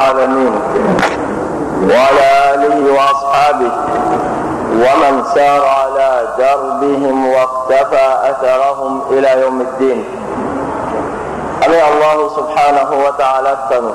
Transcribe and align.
العالمين. 0.00 0.54
وعلى 1.90 2.26
آله 2.54 2.76
وأصحابه 2.92 3.72
ومن 4.74 5.24
سار 5.34 5.62
على 5.66 6.28
دربهم 6.38 7.28
واقتفى 7.28 8.06
أثرهم 8.30 9.02
إلى 9.10 9.40
يوم 9.40 9.60
الدين. 9.60 10.04
أمي 11.66 11.82
الله 11.92 12.18
سبحانه 12.36 12.90
وتعالى 13.06 13.50
التنو. 13.52 13.94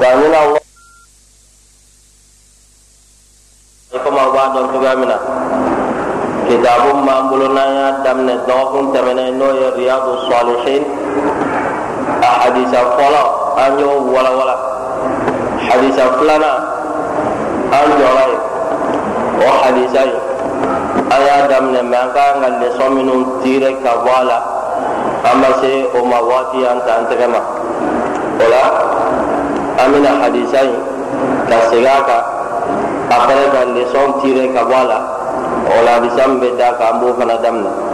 تأمين 0.00 0.34
الله. 0.34 0.60
كما 4.04 4.28
بعد 4.28 4.56
أن 4.56 4.66
كتاب 6.50 6.82
ما 7.06 7.20
بلنا 7.20 7.90
دمن 8.04 8.30
الدوكم 8.30 8.92
تمنى 8.92 9.30
نوي 9.30 9.68
رياض 9.68 10.08
الصالحين 10.08 10.82
أحاديث 12.24 12.68
الصلاة 12.68 13.41
an 13.56 13.78
y'o 13.78 14.00
wala 14.12 14.30
wala. 14.32 14.56
Hadisa 15.62 16.04
filanan 16.18 16.58
an 17.72 17.88
jɔra 17.98 18.24
ye 18.30 18.38
o 19.40 19.48
hadisa 19.62 20.02
ye 20.06 20.16
an 21.12 21.20
y'a 21.26 21.48
daminɛ 21.48 21.82
mɛ 21.82 21.96
an 21.96 22.08
kan 22.14 22.40
ka 22.42 22.48
lesɔn 22.60 22.90
minnu 22.96 23.40
tire 23.42 23.72
ka 23.82 23.92
bɔ 24.04 24.10
a 24.20 24.24
la 24.24 24.38
an 25.30 25.40
ma 25.40 25.48
se 25.60 25.86
o 25.94 26.04
ma 26.04 26.18
waati 26.20 26.64
an 26.66 26.78
ta 26.86 26.92
an 26.98 27.04
tɛgɛ 27.06 27.26
ma 27.30 27.40
o 28.40 28.44
la 28.52 28.62
an 29.84 29.86
bɛna 29.92 30.10
hadisa 30.22 30.60
in 30.64 30.76
ka. 31.48 31.56
Segin 31.70 31.86
a 31.86 32.02
kan 32.04 32.22
a 33.10 33.50
ka 33.52 33.60
lesɔn 33.76 34.20
tire 34.22 34.52
ka 34.52 34.64
bɔ 34.64 34.74
a 34.80 34.84
la 34.84 34.98
o 35.68 35.82
la 35.84 35.90
hadisa 36.00 36.28
min 36.28 36.40
bɛ 36.40 36.56
da 36.58 36.72
kan 36.78 36.94
an 36.94 37.00
b'o 37.00 37.14
fana 37.18 37.36
daminɛ 37.42 37.91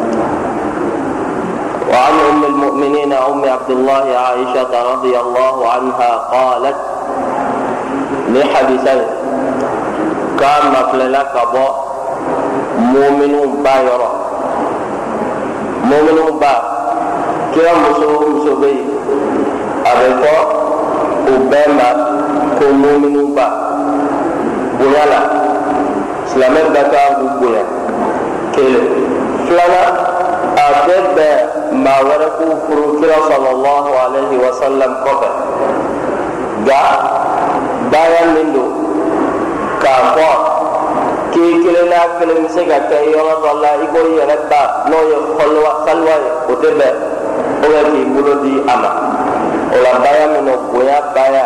وعن 1.92 2.12
أم 2.30 2.44
المؤمنين 2.44 3.12
أم 3.12 3.44
عبد 3.44 3.70
الله 3.70 4.04
عائشة 4.24 4.92
رضي 4.92 5.20
الله 5.20 5.68
عنها 5.72 6.10
قالت 6.32 6.76
لحديثين 8.28 9.02
كان 10.40 10.62
مفللا 10.72 11.22
كبو 11.22 11.66
مؤمن 12.78 13.62
بايرا 13.64 14.10
مؤمن 15.84 16.38
با. 16.40 16.54
كيا 17.54 17.72
مسو 17.82 18.10
مسو 18.30 18.54
بي 18.60 18.76
أبقى 19.86 20.36
أبما 21.28 21.90
كو 22.58 22.66
مؤمن 22.72 23.34
با. 23.34 23.46
بنيالا 24.80 25.20
سلامت 26.34 26.66
بكا 26.74 27.02
بنيا 27.40 27.64
كيلو 28.54 28.80
فلانا 29.48 29.82
أبقى 30.58 31.57
maa 31.84 32.00
wɛrɛ 32.08 32.28
k'u 32.38 32.46
furu 32.66 32.84
kira 33.00 33.18
sallallahu 33.30 33.90
alaihi 34.04 34.36
wa 34.44 34.50
sallam 34.60 34.92
kɔfɛ 35.04 35.28
nka 36.62 36.80
baara 37.92 38.22
min 38.34 38.48
don 38.54 38.70
k'a 39.82 39.94
fɔ 40.14 40.28
k'i 41.32 41.44
kelen 41.62 41.86
n'a 41.90 42.00
kelen 42.18 42.38
bɛ 42.44 42.48
se 42.54 42.62
ka 42.70 42.78
kɛ 42.90 42.96
yɔrɔ 43.12 43.34
dɔ 43.42 43.50
la 43.62 43.70
i 43.84 43.86
ko 43.92 43.98
i 44.08 44.12
yɛrɛ 44.18 44.36
ba 44.50 44.60
n'o 44.88 44.98
ye 45.10 45.16
kɔliwa 45.38 45.70
kaliwa 45.86 46.14
ye 46.24 46.30
o 46.50 46.54
tɛ 46.62 46.68
bɛn 46.78 46.94
o 47.62 47.66
bɛ 47.72 47.80
k'i 47.90 48.04
bolo 48.14 48.32
di 48.42 48.52
a 48.72 48.74
ma 48.82 48.90
o 49.74 49.76
la 49.84 49.90
baara 50.02 50.24
min 50.34 50.44
don 50.46 50.60
bonya 50.72 50.98
baara 51.14 51.44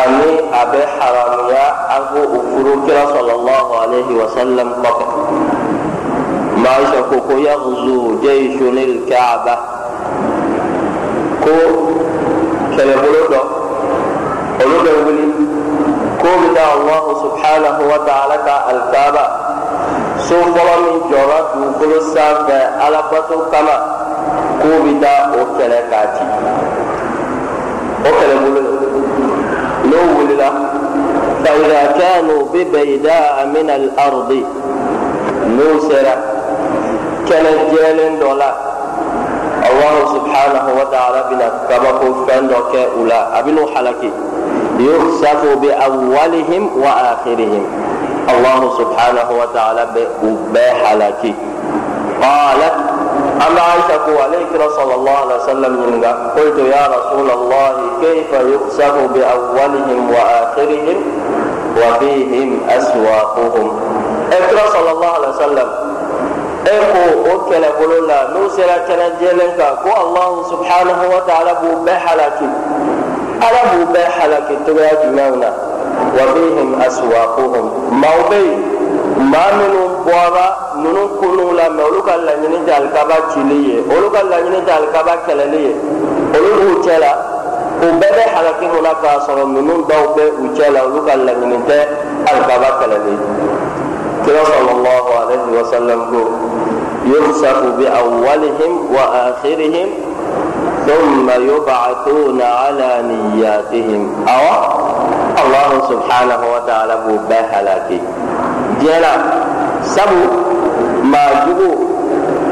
ani 0.00 0.30
a 0.52 0.62
bɛ 0.72 0.80
haramuya 0.98 1.64
an 1.94 2.02
k'o 2.12 2.22
furu 2.50 2.72
kira 2.86 3.02
sallallahu 3.14 3.70
alaihi 3.82 4.12
wa 4.20 4.26
sallam 4.36 4.68
kɔfɛ. 4.82 5.57
Maisha 6.62 7.00
ko 7.10 7.32
yaghzu 7.46 7.96
jayshun 8.22 8.76
alkaaba 8.86 9.54
ko 11.44 11.54
kɛlɛbolo 12.74 13.20
dɔ 13.32 13.40
olu 14.62 14.76
bɛ 14.84 14.92
wuli 15.04 15.24
ko 16.20 16.28
bɛ 16.40 16.46
taa 16.56 16.70
allahu 16.76 17.10
subhanahu 17.24 17.82
wa 17.90 17.98
ta'ala 18.08 18.36
ka 18.46 18.54
alkaaba 18.72 19.24
so 20.26 20.34
fɔlɔ 20.54 20.74
min 20.84 20.96
jɔra 21.10 21.38
dugukolo 21.54 21.98
sanfɛ 22.12 22.58
alabato 22.86 23.36
kama 23.52 23.76
ko 24.60 24.68
bɛ 24.84 24.92
taa 25.02 25.20
o 25.38 25.40
kɛlɛ 25.56 25.78
k'a 25.90 26.02
ci 26.14 26.24
o 28.06 28.10
kɛlɛbolo 28.18 28.60
n'o 29.88 29.98
wulila 30.16 30.48
فإذا 31.44 31.82
كانوا 31.98 32.42
ببيداء 32.52 33.46
من 33.54 33.70
الأرض 33.70 34.30
sera 35.88 36.27
kɛnɛ 37.28 37.50
jɛlen 37.72 38.18
dɔ 38.20 38.30
la 38.40 38.50
allahu 39.68 40.00
subhanahu 40.16 40.70
wa 40.78 40.86
ta'ala 40.92 41.20
bɛna 41.30 41.46
kabako 41.68 42.06
fɛn 42.26 42.48
dɔ 42.48 42.58
kɛ 42.72 42.80
u 43.00 43.04
la 43.06 43.20
a 43.36 43.42
bɛn'u 43.42 43.64
halaki 43.74 44.10
yusafu 44.80 45.58
bi 45.60 45.68
awwalihim 45.86 46.64
wa 46.82 46.90
akhirihim 47.12 47.64
allahu 48.32 48.66
subhanahu 48.80 49.32
wa 49.40 49.46
ta'ala 49.52 49.86
bɛ 49.94 50.02
u 50.24 50.30
bɛɛ 50.54 50.70
halaki 50.84 51.32
qalat 52.22 52.74
an 53.44 53.50
bɛ 53.56 53.60
aisha 53.74 53.96
ko 54.06 54.12
ale 54.24 54.38
kira 54.50 54.66
sallallahu 54.78 55.20
alaihi 55.26 55.40
wa 55.42 55.48
sallam 55.52 55.72
ɲininka 55.82 56.10
qultu 56.34 56.62
ya 56.70 56.82
rasulallah 56.88 57.68
kayfa 58.02 58.38
yusafu 58.52 59.02
bi 59.14 59.20
awwalihim 59.20 60.00
wa 60.10 60.22
akhirihim 60.42 60.98
wa 61.76 61.88
fihim 62.00 62.50
aswaquhum 62.72 63.68
ɛ 64.32 64.38
kira 64.48 64.64
sallallahu 64.74 65.14
alaihi 65.18 65.34
wa 65.36 65.42
sallam 65.44 65.87
e 66.68 66.76
ko 66.92 67.02
o 67.30 67.34
kɛlɛbolo 67.48 67.98
la 68.08 68.18
n'u 68.32 68.48
sera 68.56 68.76
kɛnɛ 68.86 69.06
jɛlen 69.20 69.52
kan 69.58 69.72
ko 69.82 69.90
allahu 70.02 70.44
subhanahu 70.50 71.04
wa 71.14 71.20
ta'ala 71.28 71.52
b'u 71.60 71.72
bɛɛ 71.86 71.98
halaki 72.06 72.48
ala 73.46 73.60
b'u 73.70 73.84
bɛɛ 73.94 74.08
halaki 74.18 74.54
cogoya 74.66 74.94
jumɛnw 75.02 75.36
na 75.42 75.50
wa 76.16 76.24
bihim 76.34 76.70
aswaquhum. 76.86 77.66
Maaw 78.00 78.20
bɛ 78.30 78.38
yen 78.46 78.60
maa 79.32 79.50
minnu 79.58 79.82
bɔra 80.06 80.46
ninnu 80.82 81.02
kunun 81.18 81.56
la 81.56 81.66
mɛ 81.70 81.82
olu 81.88 82.02
ka 82.02 82.14
laɲini 82.26 82.58
tɛ 82.66 82.72
alikaba 82.78 83.16
cili 83.32 83.58
ye 83.68 83.76
olu 83.96 84.10
ka 84.10 84.20
laɲini 84.30 84.60
tɛ 84.66 84.72
alikaba 84.78 85.12
kɛlɛli 85.26 85.60
ye 85.66 85.72
olu 86.36 86.50
b'u 86.58 86.74
cɛ 86.84 86.98
la 86.98 87.12
u 87.82 87.88
bɛɛ 88.00 88.10
bɛ 88.16 88.24
halaki 88.34 88.66
mun 88.72 88.82
na 88.82 88.92
k'a 89.02 89.18
sɔrɔ 89.26 89.44
ninnu 89.54 89.74
dɔw 89.88 90.04
bɛ 90.16 90.24
u 90.42 90.46
cɛ 90.56 90.70
la 90.72 90.80
olu 90.84 91.00
ka 91.06 91.14
laɲini 91.16 91.58
tɛ 91.68 91.76
alikaba 92.30 92.68
kɛlɛli 92.80 93.14
kira 94.24 94.44
sallallahu 94.44 95.10
alaihi 95.20 95.50
wa 95.56 95.64
sallam 95.72 96.00
ko 96.10 96.20
يخسف 97.14 97.62
بأولهم 97.78 98.72
وآخرهم 98.94 99.88
ثم 100.86 101.30
يبعثون 101.30 102.42
على 102.42 103.02
نياتهم. 103.02 104.26
أو 104.28 104.44
الله 105.44 105.70
سبحانه 105.90 106.40
وتعالى 106.54 106.98
بهلاكي. 107.28 108.00
جلا 108.82 109.14
سبو 109.82 110.24
ما 111.02 111.26
جبو. 111.46 111.72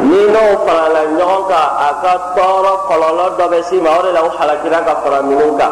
نينو 0.02 0.46
فرالا 0.66 1.02
نيونكا 1.16 1.62
أكا 1.88 2.20
طورا 2.36 2.70
قلالا 2.70 3.28
دبسي 3.38 3.80
ماوري 3.80 4.12
لو 4.12 4.30
حلاكينا 4.38 4.80
كفرا 4.80 5.22
نيونكا 5.22 5.68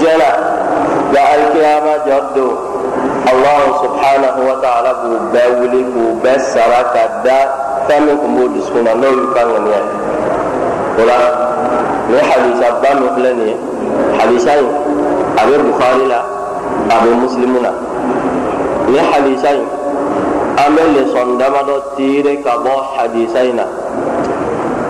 جلا 0.00 0.32
لا 1.12 1.34
الكيامة 1.34 1.96
جردو. 2.06 2.52
الله 3.32 3.62
سبحانه 3.82 4.36
وتعالى 4.50 4.94
بباولي 5.04 5.84
بس 6.24 6.56
ركدا 6.56 7.40
min 8.00 8.16
tun 8.20 8.32
b'o 8.36 8.48
dusukun 8.54 8.82
na 8.84 8.94
n'o 8.94 9.08
y'u 9.08 9.32
ka 9.34 9.42
ŋaniya 9.52 9.78
ye 9.78 11.02
o 11.02 11.04
la 11.06 11.16
nin 12.10 12.20
hadisa 12.30 12.66
ba 12.82 12.90
min 13.00 13.08
filɛ 13.16 13.30
nin 13.36 13.46
ye 13.48 13.56
hadisa 14.18 14.52
in 14.58 14.68
a 15.38 15.42
bɛ 15.46 15.54
bukhari 15.66 16.06
la 16.08 16.20
a 16.90 16.94
bɛ 17.04 17.10
musilimu 17.20 17.60
na 17.60 17.70
nin 18.88 19.04
hadisa 19.12 19.48
in 19.54 19.64
an 20.62 20.68
bɛ 20.76 20.82
lesɔn 20.96 21.38
damadɔ 21.38 21.74
tiire 21.96 22.42
ka 22.44 22.52
bɔ 22.64 22.72
hadisa 22.96 23.40
in 23.44 23.56
na 23.56 23.64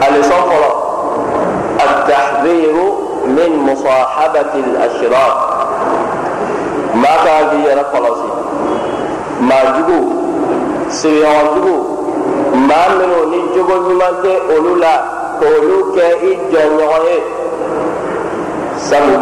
a 0.01 0.07
lesɔn 0.13 0.43
fɔlɔ 0.51 0.89
التحذير 1.79 2.75
من 3.27 3.73
مصاحبة 3.73 4.53
الأشرار 4.55 5.49
ما 6.95 7.15
كان 7.25 7.49
في 7.51 7.71
يرى 7.71 7.85
خلاصي 7.93 8.33
ما 9.41 9.79
جبو 9.79 10.01
سريان 10.89 11.47
جبو 11.57 11.98
maa 12.67 12.89
minnu 12.99 13.19
ni 13.31 13.39
jogo 13.55 13.75
ɲuman 13.87 14.15
tɛ 14.23 14.33
olu 14.55 14.73
la 14.83 14.93
k'olu 15.41 15.77
kɛ 15.95 16.05
i 16.29 16.33
jɛɲɔgɔn 16.53 17.03
ye 17.09 17.17
sabu 18.87 19.17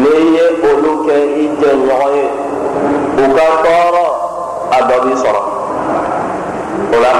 n'i 0.00 0.12
ye 0.36 0.44
olu 0.70 0.90
kɛ 1.06 1.14
i 1.42 1.44
jɛɲɔgɔn 1.60 2.12
ye 2.16 2.24
u 3.22 3.24
ka 3.36 3.44
tɔɔrɔ 3.64 4.04
a 4.76 4.78
dɔ 4.88 4.96
b'i 5.04 5.14
sɔrɔ 5.22 5.42
o 6.94 6.96
la 7.04 7.12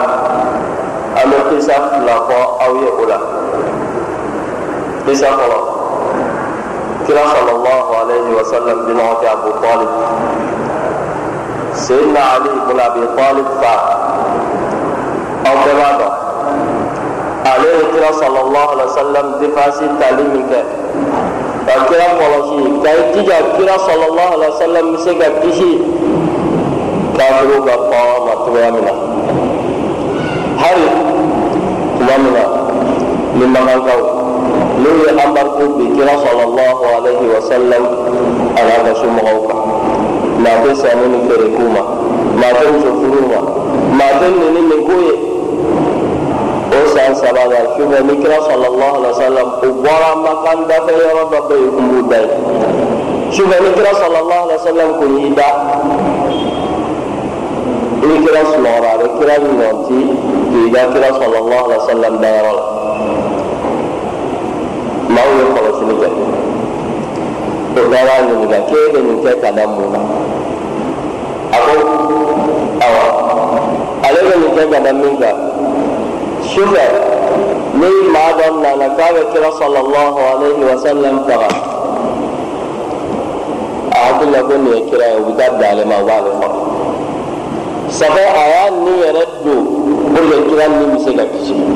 an 1.20 1.30
bɛ 1.30 1.38
kisa 1.50 1.74
fila 1.90 2.14
fɔ 2.28 2.38
aw 2.64 2.72
ye 2.82 2.88
o 3.00 3.04
la 3.10 3.18
kisa 5.06 5.26
fɔlɔ 5.38 5.58
kira 7.06 7.22
sallallahu 7.34 7.90
alayhi 8.02 8.30
wa 8.36 8.44
sallam 8.52 8.78
bi 8.86 8.92
ɲɔgɔn 8.92 9.16
kɛ 9.20 9.26
abu 9.32 9.50
talib 9.62 9.90
seydina 11.72 12.20
ali 12.34 12.50
ibn 12.60 12.78
abi 12.80 13.00
talib 13.16 13.46
fa 13.60 13.93
aw 15.64 15.70
bɛɛ 15.70 15.74
b'a 15.80 15.90
dɔn 15.98 16.12
ale 17.50 17.68
ye 17.78 17.84
kira 17.92 18.10
sallallahu 18.12 18.68
alaihi 18.72 18.88
wa 18.88 18.96
sallam 19.00 19.26
defansi 19.40 19.84
tali 20.00 20.22
min 20.32 20.44
kɛ 20.48 20.60
ka 21.66 21.74
kira 21.88 22.06
kɔlɔsi 22.18 22.58
ka 22.82 22.90
i 22.90 23.02
jija 23.14 23.36
kira 23.56 23.74
sɔlɔlɔhu 23.86 24.32
alaihi 24.36 24.52
wa 24.52 24.58
sallam 24.60 24.84
bɛ 24.92 24.98
se 25.04 25.12
ka 25.20 25.28
kisi 25.42 25.70
kafiru 27.16 27.64
ka 27.66 27.74
kɔn 27.90 28.24
ma 28.26 28.34
cogoya 28.44 28.70
min 28.72 28.84
na 28.84 28.92
hali 30.62 30.88
tuma 31.98 32.14
min 32.22 32.32
na 32.34 32.44
ni 33.38 33.44
magankaw 33.46 34.00
n'u 34.80 34.90
ye 35.04 35.10
anbariko 35.24 35.64
bi 35.78 35.84
kira 35.96 36.14
sɔlɔlɔhu 36.24 36.84
alaihi 36.96 37.26
wa 37.34 37.40
sallam 37.50 37.84
a 38.56 38.60
n'a 38.64 38.76
ka 38.84 38.92
somɔgɔw 39.00 39.38
kan 39.48 39.60
maa 40.42 40.56
tɛ 40.64 40.74
sanni 40.76 41.06
ni 41.12 41.18
feere 41.28 41.48
k'u 41.56 41.68
ma 41.72 41.82
maa 42.40 42.52
tɛ 42.52 42.64
muso 42.72 42.90
furu 43.00 43.20
ma 43.28 43.38
maa 43.98 44.12
tɛ 44.20 44.26
nini 44.32 44.60
nin 44.68 44.84
k'u 44.86 44.96
ye 45.08 45.33
o 47.04 47.14
san 47.14 47.16
saba 47.16 47.44
la 47.48 47.60
sufɛ 47.76 48.00
ni 48.06 48.16
kira 48.22 48.36
sɔlɔlɔhu 48.40 48.94
alaihi 48.96 49.12
wa 49.12 49.20
sallam 49.20 49.48
o 49.62 49.68
bɔra 49.82 50.10
makan 50.24 50.58
dafɛ 50.68 50.92
yɔrɔ 50.92 51.22
dɔ 51.30 51.38
bɛ 51.48 51.54
yen 51.60 51.70
kun 51.76 51.86
b'u 51.90 52.08
da 52.08 52.16
ye 52.16 52.28
sufɛ 53.36 53.56
ni 53.62 53.70
kira 53.76 53.90
sɔlɔlɔhu 54.00 54.40
alaihi 54.44 54.58
wa 54.58 54.64
sallam 54.66 54.90
kun 54.98 55.10
y'i 55.18 55.30
da 55.34 55.48
ni 58.08 58.14
kira 58.24 58.40
sunɔgɔra 58.52 58.88
a 58.94 58.98
bɛ 59.00 59.06
kira 59.18 59.34
ɲɔnti 59.44 59.98
k'i 60.50 60.70
da 60.72 60.80
kira 60.92 61.08
sɔlɔlɔhu 61.18 61.64
alaihi 61.64 61.78
wa 61.78 61.86
sallam 61.88 62.14
dayɔrɔ 62.22 62.52
la 62.56 62.64
maaw 65.14 65.28
ye 65.38 65.44
kɔlɔsili 65.54 65.94
kɛ 66.00 66.08
o 67.76 67.80
bɛɛ 67.90 68.02
b'a 68.06 68.16
ɲininka 68.28 68.58
k'e 68.68 68.80
bɛ 68.92 68.98
nin 69.06 69.18
kɛ 69.24 69.40
ka 69.42 69.50
da 69.52 69.66
mun 69.66 69.92
kan 69.92 70.04
a 71.52 71.58
ko 71.64 71.72
awa 72.80 73.04
ka 74.72 74.80
da 74.80 74.92
min 74.92 75.16
kan 75.18 75.53
sufɛ 76.54 76.84
ni 77.80 77.88
maa 78.12 78.30
dɔ 78.38 78.46
nana 78.62 78.86
k'a 78.96 79.06
bɛ 79.14 79.22
kira 79.32 79.50
sɔlɔlɔhu 79.58 80.18
alaihi 80.30 80.62
wa 80.70 80.76
sallam 80.84 81.16
faga 81.26 81.48
a 83.90 83.96
hakili 84.06 84.30
la 84.32 84.40
ko 84.42 84.54
nin 84.56 84.72
ye 84.74 84.80
kira 84.90 85.04
ye 85.12 85.16
u 85.18 85.24
bɛ 85.26 85.32
taa 85.38 85.50
bin 85.58 85.66
ale 85.70 85.84
ma 85.84 85.96
u 86.02 86.04
b'ale 86.06 86.30
faga 86.40 86.58
sabu 87.88 88.18
a 88.18 88.42
y'a 88.52 88.70
ni 88.70 88.92
yɛrɛ 89.02 89.22
don 89.44 89.62
puruke 90.14 90.36
kira 90.48 90.64
ni 90.68 90.84
bɛ 90.92 90.98
se 91.04 91.10
ka 91.16 91.24
kisi 91.32 91.54
ni 91.54 91.74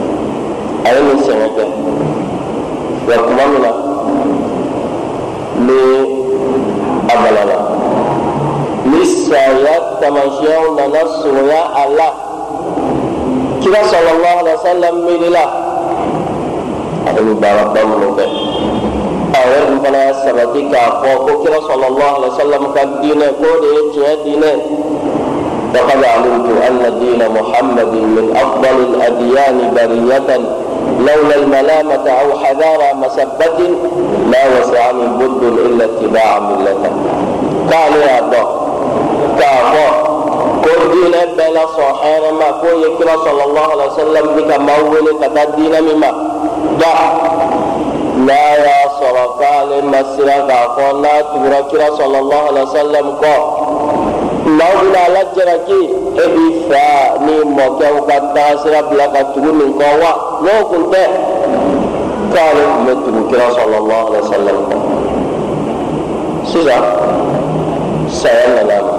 a 7.11 7.15
ni 8.89 9.05
saya 9.05 9.77
tamasiyɛnw 10.01 10.77
nana 10.77 11.01
surunya 11.21 11.61
a 11.75 11.85
kira 13.69 13.85
sɔlɔlɔhu 13.85 14.38
alaihi 14.41 14.56
wa 14.56 14.65
sallam 14.65 14.94
miirila 15.05 15.44
a 17.06 17.11
bɛ 17.12 17.20
baaraba 17.41 17.81
minnu 17.85 18.09
kɛ 18.17 18.25
a 19.37 19.41
yɛrɛ 19.50 20.03
sabati 20.25 20.61
k'a 20.73 20.85
fɔ 21.00 21.11
ko 21.26 21.32
kira 21.44 21.59
sɔlɔlɔhu 21.69 22.09
alaihi 22.17 22.32
wa 22.32 22.38
sallam 22.41 22.62
ka 22.75 22.82
diinɛ 23.03 23.26
k'o 23.37 23.50
de 23.61 23.69
ye 23.76 23.82
tiɲɛ 23.93 24.12
diinɛ. 24.25 24.53
فقد 25.75 26.00
علمت 26.05 26.49
أن 26.69 26.81
دين 27.00 27.20
محمد 27.29 27.93
من 27.93 28.32
أفضل 28.37 28.76
الأديان 28.88 29.71
برية 29.76 30.31
لولا 31.00 31.35
الملامة 31.37 32.09
أو 32.09 32.38
حذار 32.38 32.81
مسبة 32.97 33.59
ما 34.32 34.43
وسعني 34.49 35.06
بد 35.21 35.43
إلا 35.67 35.85
اتباع 35.85 36.38
ملته 36.38 36.91
قال 37.73 37.93
يا 38.00 38.19
الله 38.19 38.47
كافر 39.38 40.08
كل 40.69 40.91
دين 40.93 41.15
بلا 41.37 41.67
صحيح 41.67 42.32
ما 42.32 42.50
كو 42.61 42.67
يكرا 42.79 43.17
صلى 43.25 43.44
الله 43.44 43.61
عليه 43.73 43.87
وسلم 43.93 44.26
بك 44.37 44.59
مول 44.61 45.06
كتا 45.20 45.44
دين 45.44 45.82
مما 45.82 46.11
دا 46.81 46.94
لا 48.26 48.55
يا 48.67 48.88
صرفال 49.00 49.85
مسرا 49.87 50.38
كافر 50.49 50.93
لا 50.93 51.20
تبرا 51.20 51.97
صلى 51.97 52.19
الله 52.19 52.37
عليه 52.49 52.62
وسلم 52.62 53.06
كو 53.20 53.35
maaw 54.56 54.73
bɛna 54.81 55.00
ala 55.06 55.23
jalaki 55.37 55.81
e 56.23 56.25
b'i 56.35 56.47
fa 56.69 56.85
ni 57.25 57.35
mɔkɛw 57.56 57.97
ka 58.09 58.17
taasira 58.35 58.81
bila 58.88 59.06
ka 59.14 59.21
tugu 59.32 59.50
nin 59.59 59.73
kɔ 59.79 59.87
wa 60.03 60.11
n'o 60.43 60.53
kun 60.71 60.85
tɛ 60.93 61.03
k'ale 62.32 62.62
tun 62.73 62.81
bɛ 62.87 62.93
tugu 63.05 63.21
kira 63.31 63.47
sɔlɔlɔhu 63.56 64.06
alaihi 64.09 64.23
wa 64.25 64.31
sallam 64.32 64.59
kɔ 64.69 64.76
sisan 66.50 66.82
saya 68.09 68.47
nana 68.56 68.76
ma 68.87 68.98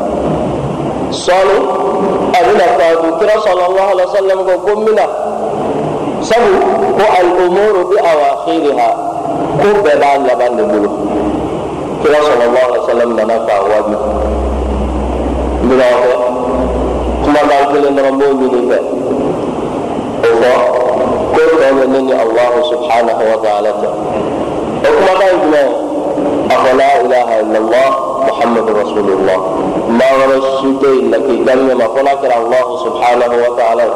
sɔɔni 1.12 1.58
a 2.34 2.40
bɛna 2.46 2.66
faatu 2.78 3.08
kira 3.20 3.34
sɔlɔlɔhu 3.42 3.90
alaihi 3.92 4.08
wa 4.08 4.16
sallam 4.16 4.40
ko 4.46 4.54
ko 4.66 4.72
mina 4.80 5.06
sabu 6.22 6.52
ko 6.98 7.06
al-umuru 7.20 7.82
bi 7.90 7.98
awakhiriha 7.98 8.88
ko 9.62 9.68
bɛɛ 9.84 9.96
b'a 10.00 10.18
laban 10.28 10.56
de 10.58 10.64
bolo 10.64 10.90
kira 12.04 12.18
sɔlɔlɔhu 12.22 12.62
alaihi 12.66 12.82
wa 12.82 12.88
sallam 12.90 13.10
nana 13.16 13.36
k'a 13.48 13.58
waabi 13.70 13.96
minɛn 15.68 15.94
fɛ 16.02 16.14
kumakan 17.24 17.64
kelen 17.74 17.94
dɔrɔn 17.98 18.16
b'o 18.20 18.28
ɲini 18.40 18.62
fɛ 18.70 18.78
o 20.24 20.30
fɔ 20.40 20.52
ko 21.34 21.40
tɔ 21.50 21.68
bɛ 21.78 21.88
ne 21.88 22.00
ni 22.02 22.14
alahu 22.14 22.60
subhanahu 22.70 23.24
wa 23.32 23.38
ta'ala 23.44 23.70
cɛ 23.82 23.88
o 24.86 24.90
kumakan 24.98 25.34
jumɛn 25.42 25.70
a 26.50 26.56
fɔ 26.64 26.70
la 26.78 26.90
ilaha 27.04 27.34
illallah 27.42 28.09
muhammadu 28.28 28.72
rasulillah 28.82 29.38
maa 30.00 30.12
wɛrɛ 30.20 30.38
si 30.60 30.68
tɛ 30.82 30.88
yen 30.96 31.08
laki 31.12 31.34
daminɛ 31.46 31.74
ma 31.80 31.86
fo 31.94 32.00
n'a 32.04 32.14
kɛra 32.22 32.36
alahu 32.44 32.72
subhanahu 32.86 33.36
wa 33.44 33.52
ta'ala 33.60 33.84
ye 33.90 33.96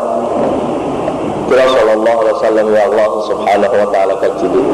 kira 1.49 1.65
sallallahu 1.75 2.17
alaihi 2.21 2.35
wa 2.37 2.43
sallam 2.45 2.65
ye 2.73 2.79
alahu 2.87 3.15
subhanahu 3.29 3.75
wa 3.81 3.87
ta'ala 3.93 4.13
ka 4.21 4.27
ciden 4.39 4.65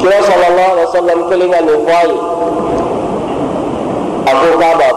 kira 0.00 0.18
sallallahu 0.28 0.70
alaihi 0.74 0.88
wa 0.90 0.94
sallam 0.98 1.18
kelen 1.30 1.48
ka 1.54 1.60
nin 1.66 1.78
fɔ 1.86 1.94
a 1.94 2.04
ye 2.10 2.16
a 4.28 4.32
ko 4.40 4.48
k'a 4.60 4.70
b'a 4.78 4.88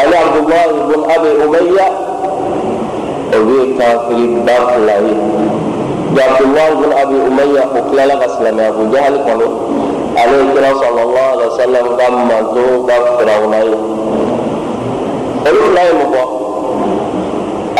a 0.00 0.02
ale 0.02 0.16
abdullahi 0.16 0.70
ibn 0.80 1.00
abi 1.14 1.28
umayya 1.44 1.86
ye 3.32 3.60
kafiri 3.78 4.26
ba 4.46 4.56
fila 4.72 4.94
ye 5.04 5.14
nka 6.12 6.22
abdullahi 6.30 6.72
ibn 6.72 6.92
abi 7.02 7.16
umayya 7.28 7.62
o 7.76 7.80
tilala 7.90 8.14
ka 8.20 8.28
silamɛ 8.34 8.62
abu 8.68 8.82
jahal 8.92 9.14
kɔnɔ 9.26 9.46
ale 10.20 10.34
ye 10.40 10.44
kira 10.54 10.70
sallallahu 10.80 11.28
alaihi 11.34 11.50
wa 11.52 11.58
sallam 11.60 11.86
ka 11.98 12.06
manto 12.10 12.64
ka 12.88 12.94
firawuna 13.18 13.58
ye 13.68 13.74
olu 15.48 15.60
fila 15.68 15.82
ye 15.88 15.92
mun 15.92 16.08
fɔ 16.14 16.22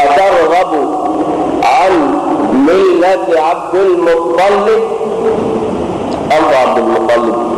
أترغب 0.01 0.73
عن 1.65 1.93
ملة 2.53 3.27
عبد 3.41 3.75
المطلب 3.75 4.81
أم 6.33 6.45
عبد 6.57 6.79
المطلب 6.79 7.35
o 7.35 7.43
ka 7.43 7.50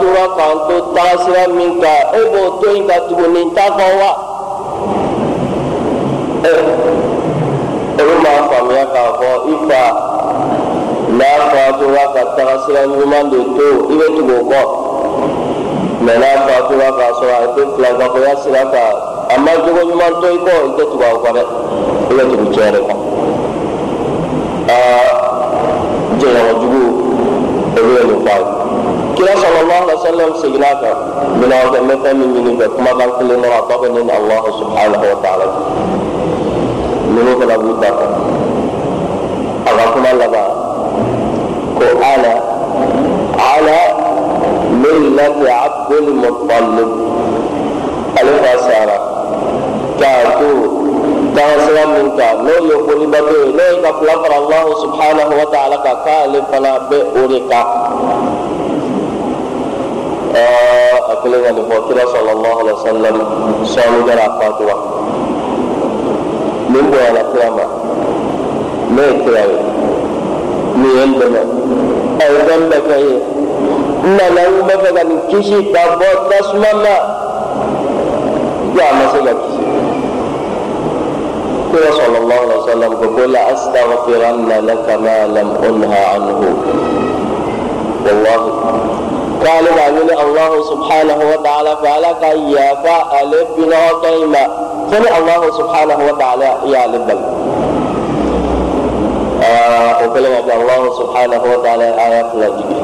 tora 0.00 0.24
k'an 0.36 0.56
to 0.68 0.76
tagasira 0.94 1.44
min 1.54 1.80
kan 1.80 2.00
e 2.16 2.20
b'o 2.32 2.42
to 2.60 2.66
yen 2.74 2.86
ka 2.88 2.96
tuguni 3.08 3.42
ta 3.54 3.64
fɔ 3.76 3.86
wa 4.00 4.10
ɛ 6.48 6.52
olu 8.00 8.14
m'a 8.24 8.32
faamuya 8.50 8.84
k'a 8.92 9.02
fɔ 9.18 9.30
i 9.52 9.54
fa 9.68 9.82
n'a 11.18 11.30
fatura 11.52 12.04
ka 12.14 12.22
tagasira 12.36 12.82
ɲuman 12.86 13.30
de 13.30 13.38
to 13.56 13.66
i 13.92 13.94
bɛ 14.00 14.06
tugu 14.16 14.34
o 14.40 14.42
kɔ 14.50 14.60
mɛ 16.04 16.12
n'a 16.20 16.28
fatura 16.46 16.88
k'a 16.98 17.08
sɔrɔ 17.18 17.34
a 17.44 17.46
tɛ 17.54 17.62
filakafɔya 17.76 18.32
sira 18.42 18.62
kan 18.72 18.90
a 19.30 19.38
ma 19.44 19.52
jogo 19.64 19.82
ɲuman 19.90 20.12
to 20.20 20.26
i 20.36 20.38
kɔ 20.46 20.52
i 20.66 20.70
tɛ 20.76 20.82
tugu 20.90 21.04
a 21.04 21.18
kɔ 21.22 21.30
dɛ 21.36 21.42
i 22.10 22.12
bɛ 22.16 22.22
tugu 22.30 22.44
tiɲɛ 22.54 22.70
de 22.72 22.80
kɔ 22.88 22.94
aa 24.72 25.04
jɛɲɔgɔnjugu 26.20 26.82
olu 27.78 27.92
ye 27.96 28.04
nin 28.04 28.24
ye 28.24 28.59
kira 29.20 29.36
sallallahu 29.36 29.82
alaihi 29.84 30.00
wa 30.00 30.06
sallam 30.08 30.30
seginna 30.40 30.70
kan 30.80 30.96
minɛn 31.40 31.66
kɛ 31.72 31.78
n 31.80 31.84
bɛ 31.88 31.94
fɛn 32.02 32.14
min 32.20 32.30
ɲini 32.34 32.52
fɛ 32.60 32.66
kumakan 32.74 33.10
kelen 33.20 33.40
dɔrɔn 33.44 33.58
a 33.60 33.62
tɔ 33.68 33.74
bɛ 33.82 33.86
ne 33.94 34.00
ni 34.08 34.12
alahu 34.18 34.48
subhanahu 34.60 35.04
wa 35.12 35.16
ta'ala 35.24 35.46
ninnu 37.12 37.32
fana 37.40 37.54
b'u 37.60 37.72
ta 37.82 37.88
fɛ 37.98 38.06
a 39.68 39.70
ka 39.76 39.84
kuma 39.92 40.10
laban 40.20 40.48
ko 41.76 41.86
ana 42.12 42.32
ala 43.52 43.78
millati 44.82 45.46
abdul 45.64 46.08
muttalib 46.22 46.90
ale 48.16 48.32
fa 48.42 48.52
sara 48.64 48.98
k'a 50.00 50.16
to 50.40 50.50
tagasira 51.36 51.84
min 51.92 52.08
kan 52.16 52.34
n'o 52.44 52.54
ye 52.68 52.76
folibato 52.88 53.34
ye 53.44 53.52
n'o 53.52 53.64
ye 53.68 53.76
ka 53.84 53.90
fila 54.00 54.14
fara 54.24 54.36
allahu 54.42 54.70
subhanahu 54.84 55.32
wa 55.40 55.46
ta'ala 55.52 55.76
kan 55.84 55.96
k'ale 56.08 56.38
fana 56.50 56.72
bɛ 56.88 56.98
o 57.20 57.22
de 57.28 57.40
kan 57.52 57.66
a 60.34 61.14
kelen 61.22 61.42
ka 61.44 61.50
nin 61.52 61.64
fɔ 61.68 61.76
kira 61.88 62.04
sallallahu 62.14 62.58
alaihi 62.60 62.76
wa 62.78 62.84
sallam 62.86 63.16
sɔɔni 63.72 64.00
kɛra 64.06 64.24
a 64.26 64.32
fatura 64.38 64.76
nin 66.70 66.84
bonyana 66.90 67.22
kira 67.32 67.48
ma 67.56 67.64
ne 68.94 69.02
ye 69.02 69.14
kira 69.24 69.42
ye 69.50 69.58
nin 70.80 70.92
ye 70.96 71.04
n 71.04 71.12
dɛmɛ 71.20 71.40
a 72.20 72.24
ye 72.32 72.38
fɛn 72.48 72.62
bɛɛ 72.70 72.80
kɛ 72.88 72.96
ye 73.06 73.16
n 74.04 74.16
nana 74.16 74.40
n 74.48 74.56
bɛ 74.66 74.74
fɛ 74.82 74.88
ka 74.96 75.02
nin 75.04 75.20
kisi 75.30 75.58
ka 75.72 75.82
bɔ 75.98 76.08
tasuma 76.30 76.72
ma 76.82 76.96
se 79.12 79.18
ka 79.26 79.32
kisi. 79.34 79.64
Kira 81.70 81.90
sallallahu 81.98 82.42
alaihi 82.46 82.60
wasallam 82.66 82.92
ko 82.98 83.06
ko 83.14 83.22
la 83.30 83.40
astaghfiranna 83.54 84.56
laka 84.66 84.94
ma 84.98 85.16
lam 85.30 85.48
unha 85.62 86.02
anhu. 86.18 86.48
Wallahi 88.04 88.49
in 94.20 94.28
ma 94.30 94.44
fo 94.90 94.96
ni 95.00 95.08
allahu 95.08 95.46
subhanahu 95.58 96.02
wa 96.08 96.14
ta'ala 96.18 96.48
y'ale 96.66 96.98
bali 97.06 97.24
o 100.02 100.06
kɛlen 100.12 100.32
ka 100.36 100.42
kɛ 100.46 100.52
allahu 100.60 100.86
subhanahu 101.00 101.46
wa 101.52 101.58
ta'ala 101.64 101.84
ye 101.88 101.94
aya 102.04 102.20
fila 102.30 102.48
jigi 102.58 102.78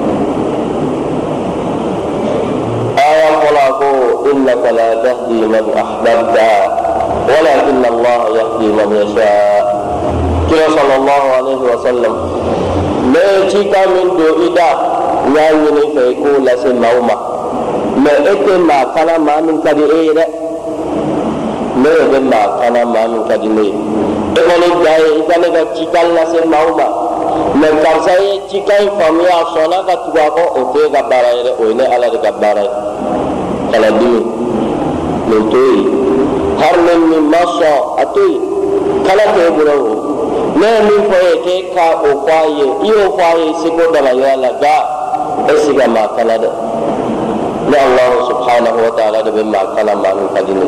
aya 3.07 3.29
fɔlɔ 3.43 3.65
ko 3.79 3.89
innaka 4.31 4.69
la 4.73 4.87
tahdi 5.05 5.41
man 5.53 5.65
ahbabta 5.85 6.51
ولكن 7.27 7.83
الله 7.85 8.21
يهدي 8.39 8.69
من 8.79 8.89
يشاء 9.03 9.67
sallallahu 10.77 11.27
alaihi 11.39 11.65
wasallam 11.71 12.15
ne 13.13 13.27
cika 13.51 13.83
min 13.93 14.09
do 14.19 14.29
ida 14.47 14.71
n 14.73 14.96
y'a 15.35 15.53
ɲini 15.63 15.83
fɛ 15.95 16.03
i 16.11 16.15
k'o 16.23 16.31
lase 16.47 16.71
maaw 16.83 16.99
ma. 17.09 17.15
Mɛ 18.03 18.11
e 18.31 18.35
tɛ 18.45 18.55
maa 18.69 18.85
kana 18.95 19.19
maa 19.19 19.41
min 19.41 19.63
ka 19.63 19.73
di 19.75 19.83
e 19.83 19.99
ye 20.07 20.13
dɛ. 20.13 20.25
Ne 21.83 21.89
yɛrɛ 21.89 22.07
bɛ 22.13 22.19
maa 22.31 22.47
kana 22.61 22.85
maa 22.87 23.07
min 23.09 23.23
ka 23.29 23.37
di 23.37 23.49
ne 23.49 23.63
ye. 23.63 23.75
E 24.37 24.41
kɔni 24.47 24.69
ja 24.85 24.93
ye 25.03 25.09
i 25.21 25.23
ka 25.29 25.37
ne 25.41 25.49
ka 25.55 25.63
cika 25.75 26.01
lase 26.15 26.39
maaw 26.47 26.69
ma. 26.77 26.87
Mɛ 27.61 27.69
karisa 27.83 28.15
ye 28.23 28.41
cika 28.51 28.75
in 28.83 28.89
faamuya 28.99 29.35
a 29.41 29.45
sɔnna 29.55 29.79
ka 29.87 29.95
tugu 30.05 30.19
a 30.19 30.31
kɔ 30.37 30.43
o 30.59 30.61
tɛ 30.73 30.79
e 30.87 30.91
ka 30.93 31.03
baara 31.11 31.31
ye 31.37 31.43
dɛ. 31.47 31.53
O 31.61 31.63
ye 31.69 31.75
ne 31.75 31.85
ala 31.85 32.11
de 32.11 32.19
ka 32.19 32.31
baara 32.41 32.63
ye. 32.63 32.71
Dimi 33.77 34.21
nin 35.29 35.51
to 35.51 35.59
yen 35.59 35.87
har 36.59 36.77
ni 36.87 36.93
min 37.07 37.25
ma 37.31 37.43
sɔn 37.59 37.79
a 37.99 38.05
to 38.15 38.23
yen 38.31 38.43
kala 39.05 39.25
t'e 39.35 39.51
bolo 39.57 39.75
o 39.77 40.59
ne 40.59 40.67
ye 40.67 40.81
min 40.89 41.03
fɔ 41.11 41.19
ye 41.27 41.35
k'e 41.45 41.75
ka 41.75 41.87
o 42.03 42.11
fɔ 42.25 42.33
a 42.33 42.49
ye. 42.59 42.67
I 42.83 42.87
y'o 42.87 43.11
fɔ 43.17 43.23
a 43.23 43.39
ye 43.39 43.53
seko 43.63 43.93
damayira 43.93 44.37
la 44.37 44.49
nka 44.49 44.75
besiga 45.47 45.87
maa 45.89 46.09
kala 46.17 46.35
dɛ 46.43 46.49
allahu 47.87 48.17
subhanahu 48.31 48.79
wa 48.85 48.91
taala 48.99 49.23
de 49.23 49.31
bɛ 49.31 49.43
maa 49.45 49.67
kala 49.77 49.93
maa 49.97 50.15
min 50.19 50.29
ka 50.35 50.41
di 50.47 50.53
ne 50.55 50.67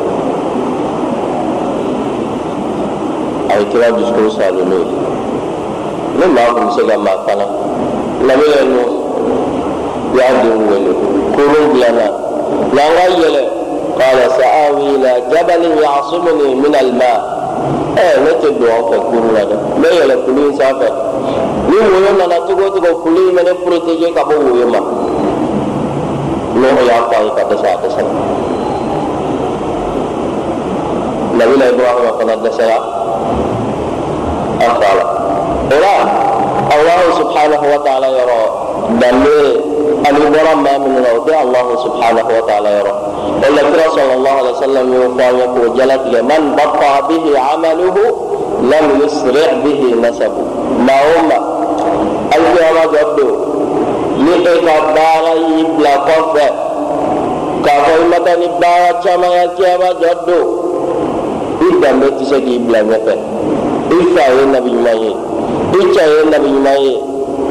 a 3.51 3.53
ye 3.59 3.65
kira 3.71 3.91
dusukun 3.91 4.29
salo 4.37 4.63
n'o 4.69 4.77
ye 4.79 4.87
ni 6.19 6.25
maa 6.35 6.53
kun 6.55 6.67
bɛ 6.67 6.71
se 6.75 6.81
ka 6.87 6.97
maa 6.97 7.17
kala 7.27 7.45
y'a 10.17 10.27
denw 10.41 10.61
wele 10.71 10.91
kolon 11.35 11.65
dilanna 11.73 12.07
n'an 12.73 12.89
ka 12.97 13.05
yɛlɛ 13.19 13.43
ila 14.95 15.11
jabalin 15.31 15.75
ya'asumuni 15.83 16.55
min 16.61 16.73
alma 16.75 17.11
ɛɛ 17.95 18.15
eh, 18.15 18.21
ne 18.23 18.31
tɛ 18.41 18.49
don 18.59 18.71
an 18.71 18.83
fɛ 18.89 18.97
kurun 19.09 19.33
na 19.33 19.41
dɛ 19.49 19.55
n 19.55 19.81
bɛ 19.81 19.87
yɛlɛ 19.99 20.15
kulu. 20.25 21.08
Ni 21.69 21.75
woyo 21.77 22.11
nana 22.17 22.35
cogo 22.47 22.63
o 22.67 22.71
cogo 22.71 22.89
kulu 23.03 23.29
in 23.29 23.35
bɛ 23.35 23.53
protege 23.65 24.07
ka 24.15 24.23
bɔ 24.23 24.35
woyo 24.45 24.65
ma 24.67 24.79
n'o 26.59 26.81
y'a 26.87 26.97
fɔ 27.09 27.15
a 27.17 27.23
ye 27.23 27.31
ka 27.37 27.43
dɛsɛ 27.49 27.67
a 27.73 27.77
dɛsɛra 27.83 28.11
nabila 31.37 31.65
ibrahima 31.73 32.11
fana 32.19 32.35
dɛsɛra 32.43 32.77
a 34.59 34.67
fa 34.79 34.89
la 34.97 35.05
o 35.73 35.75
la 35.83 35.95
allahu 36.75 37.07
subhanahu 37.19 37.65
wa 37.73 37.79
ta'ala 37.85 38.07
yɔrɔ 38.17 38.39
danbe 38.99 39.35
ani 40.07 40.19
bɔra 40.33 40.53
maa 40.63 40.77
minnu 40.79 40.99
na 41.01 41.09
o 41.17 41.19
tɛ 41.25 41.33
allahu 41.45 41.71
subhanahu 41.85 42.29
wa 42.37 42.43
ta'ala 42.47 42.69
yɔrɔ 42.79 42.93
ولا 43.39 43.61
كرا 43.61 43.89
صلى 43.95 44.13
الله 44.13 44.29
عليه 44.31 44.51
وسلم 44.51 44.93
يقول 44.93 45.39
يقول 45.39 45.77
جلت 45.77 46.01
من 46.23 46.55
بطأ 46.55 46.99
به 47.07 47.39
عمله 47.39 47.95
لم 48.61 49.01
يسرع 49.05 49.53
به 49.63 50.09
نسبه 50.09 50.43
ما 50.87 50.93
هم 51.01 51.29
القيامة 52.37 52.85
جدو 52.93 53.29
لإيك 54.19 54.63
بارا 54.95 55.33
يبلا 55.59 55.95
كفة 55.95 56.49
كافو 57.65 57.93
إمتاني 58.05 58.47
بارا 58.61 58.91
كما 59.03 59.43
القيامة 59.43 59.91
جدو 60.01 60.59
إذا 61.71 61.91
متسك 61.91 62.43
يبلا 62.47 62.81
نفة 62.81 63.17
إفا 63.91 64.43
النبي 64.43 64.71
مايه 64.71 65.15
إيكا 65.75 66.21
النبي 66.23 66.51
مايه 66.51 66.97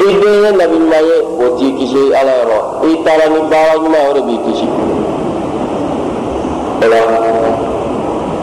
إذا 0.01 0.49
النبي 0.51 0.79
مايه 0.91 1.23
وتي 1.41 1.73
كشي 1.73 2.17
على 2.17 2.33
رو 2.49 3.89
ما 3.89 3.99
يوربي 3.99 4.39
كشي 4.47 4.67
ola 6.85 7.01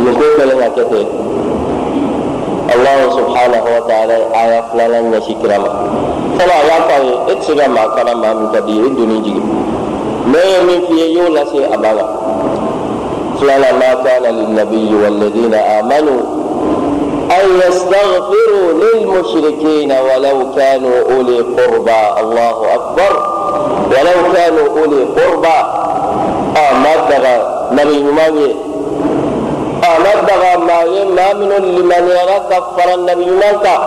nin 0.04 0.14
ko 0.20 0.26
kelen 0.38 0.60
ka 0.60 0.68
kɛ 0.76 0.84
ten 0.92 1.08
allahu 2.74 3.04
subhanahu 3.18 3.68
wa 3.76 3.82
ta'ala 3.90 4.18
aya 4.34 4.60
filanan 4.72 5.12
ɲɛsi 5.14 5.34
kira 5.42 5.58
ma 5.60 5.70
fɔlɔ 6.38 6.54
a 6.54 6.64
y'a 6.68 6.78
fɔ 6.88 6.94
a 6.96 7.00
ye 7.06 7.14
e 7.32 7.34
tɛ 7.36 7.44
se 7.46 7.54
ka 7.56 7.68
maa 7.70 7.88
kana 7.96 8.14
maa 8.16 8.34
min 8.34 8.48
ka 8.52 8.60
di 8.62 8.74
ye 8.74 8.86
e 8.86 8.90
donni 8.96 9.18
jigi 9.26 9.44
ne 10.32 10.40
ye 10.52 10.58
min 10.68 10.80
f'i 10.88 10.96
ye 11.00 11.06
i 11.06 11.14
y'o 11.16 11.30
lase 11.30 11.60
a 11.74 11.78
b'a 11.78 11.92
kan 11.98 12.10
filanan 13.40 13.76
ma 13.80 13.90
kana 14.04 14.30
linnabiyi 14.32 14.94
walladina 15.04 15.60
amanu 15.80 16.16
أن 17.26 17.58
يستغفروا 17.58 18.68
للمشركين 18.82 19.92
ولو 19.92 20.38
كانوا 20.56 20.98
أولي 21.12 21.40
قربى 21.42 22.02
الله 22.22 22.58
أكبر 22.74 23.12
ولو 23.90 24.18
كانوا 24.34 24.68
أولي 24.78 25.02
قربى 25.18 25.58
آه 26.58 26.74
ما 26.86 26.94
nabi 27.72 27.98
ɲuman 28.06 28.36
ye 29.86 29.92
a 29.92 30.00
ma 30.00 30.12
daga 30.28 30.58
maa 30.68 30.84
ye 30.94 31.04
maa 31.16 31.34
minnu 31.38 31.58
limaniyara 31.78 32.38
ka 32.50 32.58
fara 32.76 32.96
nabi 32.98 33.26
ɲuman 33.26 33.56
kan 33.64 33.82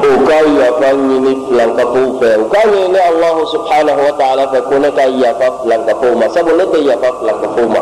o 0.00 0.10
ka 0.28 0.36
yafa 0.58 0.88
ɲini 0.96 1.32
filankafow 1.48 2.08
fɛ 2.20 2.28
u 2.40 2.48
ka 2.52 2.60
ɲini 2.72 2.98
allahu 3.10 3.40
subhanahu 3.52 4.00
wa 4.06 4.12
ta'ala 4.18 4.42
fɛ 4.52 4.58
ko 4.68 4.74
ne 4.78 4.90
ka 4.96 5.04
yafa 5.22 5.46
filankafow 5.62 6.12
ma 6.20 6.26
sabu 6.34 6.52
ne 6.56 6.64
tɛ 6.72 6.78
yafa 6.88 7.08
filankafow 7.20 7.66
ma 7.74 7.80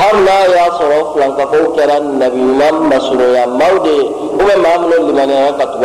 hali 0.00 0.20
n'a 0.24 0.36
y'a 0.54 0.66
sɔrɔ 0.78 0.98
filankafow 1.12 1.64
kɛra 1.76 1.96
nabi 2.20 2.40
ɲuman 2.40 2.74
masurunyamaw 2.90 3.74
de 3.84 3.90
ye 4.00 4.04
u 4.32 4.42
bɛ 4.48 4.54
maa 4.64 4.76
minnu 4.80 5.06
limaniyara 5.12 5.52
ka 5.58 5.64
tugu 5.72 5.84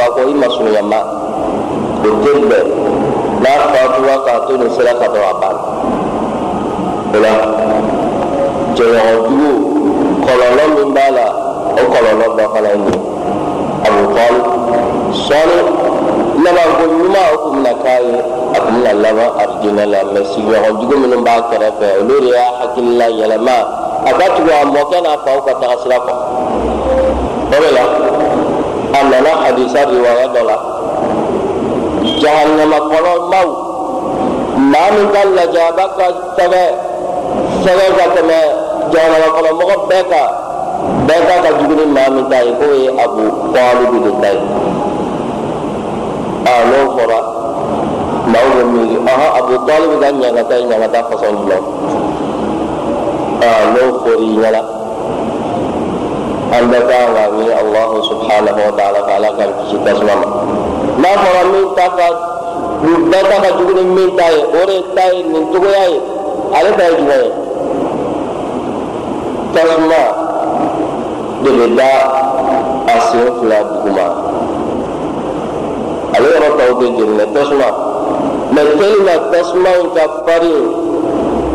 jɔɲɔgɔnjugu 8.77 9.49
kɔlɔlɔ 10.25 10.63
min 10.75 10.89
b'a 10.95 11.07
la 11.17 11.25
o 11.79 11.83
kɔlɔlɔ 11.93 12.25
dɔ 12.37 12.43
fana 12.53 12.69
ye 12.73 12.77
nin 12.85 12.99
abu 13.87 14.01
tɔli 14.15 14.39
sɔɔni 15.25 15.59
labanko 16.43 16.83
ɲuman 16.91 17.25
o 17.33 17.35
tun 17.43 17.55
bɛna 17.63 17.71
k'a 17.83 17.95
ye 18.07 18.17
a 18.55 18.59
tun 18.59 18.75
bɛna 18.83 18.91
laban 19.03 19.29
arijinɛ 19.41 19.85
la 19.93 19.99
mɛ 20.13 20.19
sigiɲɔgɔnjugu 20.31 20.95
minnu 21.01 21.17
b'a 21.25 21.41
kɛrɛfɛ 21.49 21.87
olu 22.01 22.15
de 22.21 22.27
y'a 22.35 22.45
hakilila 22.59 23.05
yɛlɛma 23.19 23.55
a 24.05 24.11
ka 24.19 24.25
tugu 24.35 24.51
a 24.51 24.65
mɔkɛ 24.65 24.97
n'a 25.03 25.17
faw 25.25 25.39
ka 25.45 25.53
taga 25.61 25.75
sira 25.83 25.97
kɔ 26.05 26.13
o 27.53 27.57
de 27.63 27.69
la 27.77 27.83
a 28.97 28.99
nana 29.09 29.31
hadisa 29.43 29.79
riwaya 29.89 30.27
dɔ 30.35 30.41
la 30.49 30.57
jahannama 32.21 32.77
kɔnɔ 32.89 33.13
maaw 33.31 33.49
maa 34.71 34.91
min 34.95 35.07
ka 35.13 35.21
lajaba 35.37 35.85
ka 35.97 36.05
tɛgɛ 36.37 36.63
sɛbɛn 37.63 37.91
ka 37.97 38.05
tɛmɛ 38.15 38.64
jahanama 38.91 39.27
kɔnɔ 39.35 39.51
mɔgɔ 39.59 39.75
bɛɛ 39.89 40.03
kan 40.11 40.27
bɛɛ 41.07 41.19
kan 41.27 41.39
ka 41.43 41.49
jugu 41.59 41.73
ni 41.75 41.85
maa 41.85 42.09
min 42.09 42.25
ta 42.29 42.37
ye 42.43 42.51
k'o 42.59 42.67
ye 42.73 42.89
abu 43.03 43.23
tɔlibi 43.53 43.97
de 44.05 44.11
ta 44.21 44.29
ye 44.33 44.41
a 46.45 46.53
n'o 46.67 46.77
fɔra 46.95 47.19
maaw 48.31 48.47
bɛ 48.55 48.61
miiri 48.73 48.97
ɔhɔn 49.11 49.31
abu 49.39 49.53
tɔlibi 49.67 49.95
ka 50.01 50.07
ɲagata 50.21 50.53
ye 50.59 50.65
ɲagata 50.71 50.99
fasɔn 51.09 51.35
jumɛn 51.39 51.63
a 53.45 53.49
n'o 53.73 53.83
fɔr'i 54.03 54.27
ɲɛna 54.41 54.61
an 56.55 56.63
bɛɛ 56.71 56.79
kan 56.89 57.07
ka 57.15 57.23
ɲini 57.33 57.51
alahu 57.61 57.97
subhanahu 58.09 58.59
wa 58.65 58.73
ta'ala 58.77 58.99
ka 59.07 59.11
ala 59.17 59.29
k'an 59.37 59.51
kisi 59.59 59.77
tasuma 59.85 60.15
ma 60.21 60.27
n'a 61.01 61.09
fɔra 61.23 61.41
min 61.51 61.65
ta 61.75 61.85
ka 61.97 62.07
bɛɛ 63.11 63.21
ta 63.29 63.35
ka 63.43 63.49
jugu 63.57 63.73
ni 63.75 63.83
min 63.95 64.15
ta 64.17 64.25
ye 64.29 64.41
o 64.43 64.65
de 64.65 64.77
ta 64.95 65.03
ye 65.13 65.23
nin 65.23 65.45
cogoya 65.51 65.83
ye 65.89 65.99
ale 66.53 66.69
ta 66.77 66.83
ye 66.89 66.95
jumɛn 66.97 67.23
ye 67.23 67.44
tasuma 69.55 70.01
de 71.43 71.49
bɛ 71.57 71.65
da 71.77 71.89
a 72.93 72.95
sen 73.09 73.27
fila 73.39 73.57
duguma 73.71 74.05
ale 76.15 76.27
yɔrɔ 76.33 76.49
tɔw 76.57 76.71
tɛ 76.79 76.85
jeni 76.97 77.25
tasuma 77.33 77.67
mɛ 78.53 78.61
telima 78.77 79.13
tasuma 79.31 79.69
in 79.81 79.87
ka 79.95 80.03
farin 80.25 80.63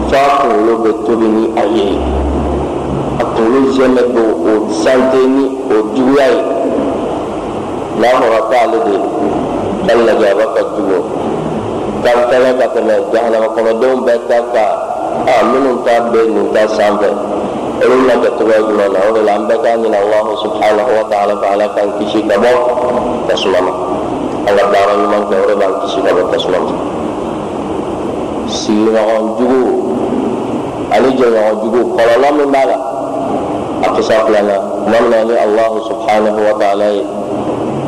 f'a 0.08 0.20
kunkolo 0.40 0.72
bɛ 0.84 0.90
tobi 1.06 1.26
ni 1.28 1.44
a 1.60 1.64
ye 1.76 1.86
a 3.20 3.24
kunkolo 3.34 3.68
zɛmɛ 3.76 4.02
bɛ 4.14 4.22
o 4.48 4.52
sante 4.82 5.20
ni 5.34 5.44
o 5.68 5.76
juguya 5.94 6.26
ye 6.34 6.42
n'a 8.00 8.08
fɔra 8.18 8.40
k'ale 8.50 8.78
de 8.86 8.96
ka 9.86 9.92
lajaba 10.06 10.44
ka 10.54 10.62
jugu 10.74 10.98
ka 12.02 12.10
fɛnɛ 12.30 12.50
ka 12.58 12.66
tɛmɛ 12.74 12.94
jahanama 13.12 13.48
kɔnɔdenw 13.54 13.96
bɛɛ 14.06 14.18
ta 14.28 14.38
ka 14.52 14.64
a 15.26 15.44
minnu 15.44 15.84
ta 15.84 16.00
bɛ 16.12 16.20
nin 16.32 16.52
ta 16.54 16.62
sanfɛ 16.76 17.29
olu 17.84 17.94
bɛna 18.06 18.14
kɛ 18.22 18.28
cogoya 18.38 18.60
jumɛn 18.68 18.92
na 18.92 18.98
o 19.08 19.12
de 19.14 19.20
la 19.24 19.32
an 19.34 19.46
bɛɛ 19.48 19.62
k'a 19.62 19.76
ɲini 19.76 19.96
alahu 19.96 20.36
subhanahu 20.44 20.90
wa 20.98 21.04
ta'ala 21.10 21.34
fɛ 21.40 21.46
ala 21.52 21.66
k'an 21.74 21.88
kisi 21.98 22.20
ka 22.28 22.36
bɔ 22.36 22.50
tasuma 23.28 23.60
ma 23.60 23.72
an 24.48 24.56
ka 24.56 24.64
baara 24.72 24.92
ɲuman 25.00 25.22
kɛ 25.30 25.34
o 25.42 25.46
de 25.48 25.54
b'an 25.60 25.72
kisi 25.82 25.98
ka 26.04 26.10
bɔ 26.12 26.22
tasuma 26.32 26.58
ma 26.60 26.72
sigiɲɔgɔn 28.48 29.24
jugu 29.38 29.60
ani 30.92 31.08
jɛɲɔgɔn 31.18 31.54
jugu 31.62 31.80
kɔlɔlɔ 31.96 32.28
min 32.36 32.50
b'a 32.52 32.64
la 32.70 32.76
a 33.80 33.88
kisa 33.96 34.14
filanan 34.26 34.60
tuma 34.84 34.98
min 35.00 35.10
na 35.10 35.24
ni 35.24 35.34
alahu 35.44 35.76
subhanahu 35.88 36.40
wa 36.46 36.54
ta'ala 36.60 36.86
ye 36.92 37.02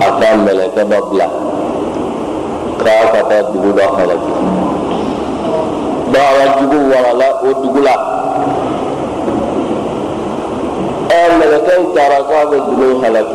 a 0.01 0.09
ka 0.21 0.29
mɛlɛkɛ 0.47 0.83
dɔ 0.89 0.99
bila 1.11 1.27
k'a 2.81 3.13
ka 3.13 3.21
taa 3.29 3.43
dugu 3.53 3.71
dɔ 3.77 3.85
halaki 3.97 4.33
dɔw 6.13 6.29
ka 6.39 6.45
jugu 6.61 6.79
warala 6.93 7.29
o 7.45 7.53
dugu 7.63 7.81
la 7.83 8.12
قال 11.23 11.41
لك 11.41 11.71
انت 11.79 11.99
رقاب 11.99 12.53
الدنيا 12.55 13.09
لك 13.11 13.27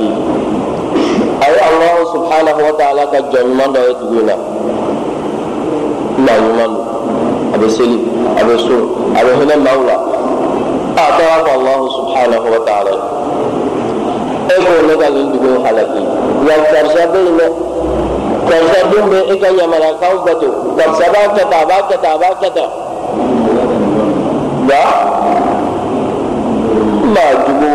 أي 1.44 1.54
الله 1.70 2.14
سبحانه 2.14 2.68
وتعالى 2.68 3.02
قد 3.02 3.30
جمعنا 3.30 3.80
يتبعنا 3.90 4.38
لا 6.26 6.36
يمان 6.38 6.78
أبي 7.54 7.70
سلي 7.70 8.00
أبي 8.40 8.58
سور 8.58 8.90
أبي 9.18 9.32
هنا 9.32 9.56
مولا 9.56 9.98
أعترف 10.98 11.56
الله 11.56 11.90
سبحانه 11.90 12.42
وتعالى. 12.56 12.90
إيكو 14.52 14.88
لك 14.88 15.08
الدنيا 15.08 15.60
يعني 15.60 15.78
لك 15.82 15.90
يكتر 16.48 16.88
سبينا 16.90 17.48
كرسابين 18.50 19.10
بيئكا 19.10 19.48
يمرا 19.64 19.92
قوبتو 20.08 20.48
كرسابا 20.78 21.28
كتابا 21.38 21.78
كتابا 21.90 22.30
كتابا 22.32 22.70
كتابا 24.68 25.07
maa 27.16 27.32
jugu 27.46 27.72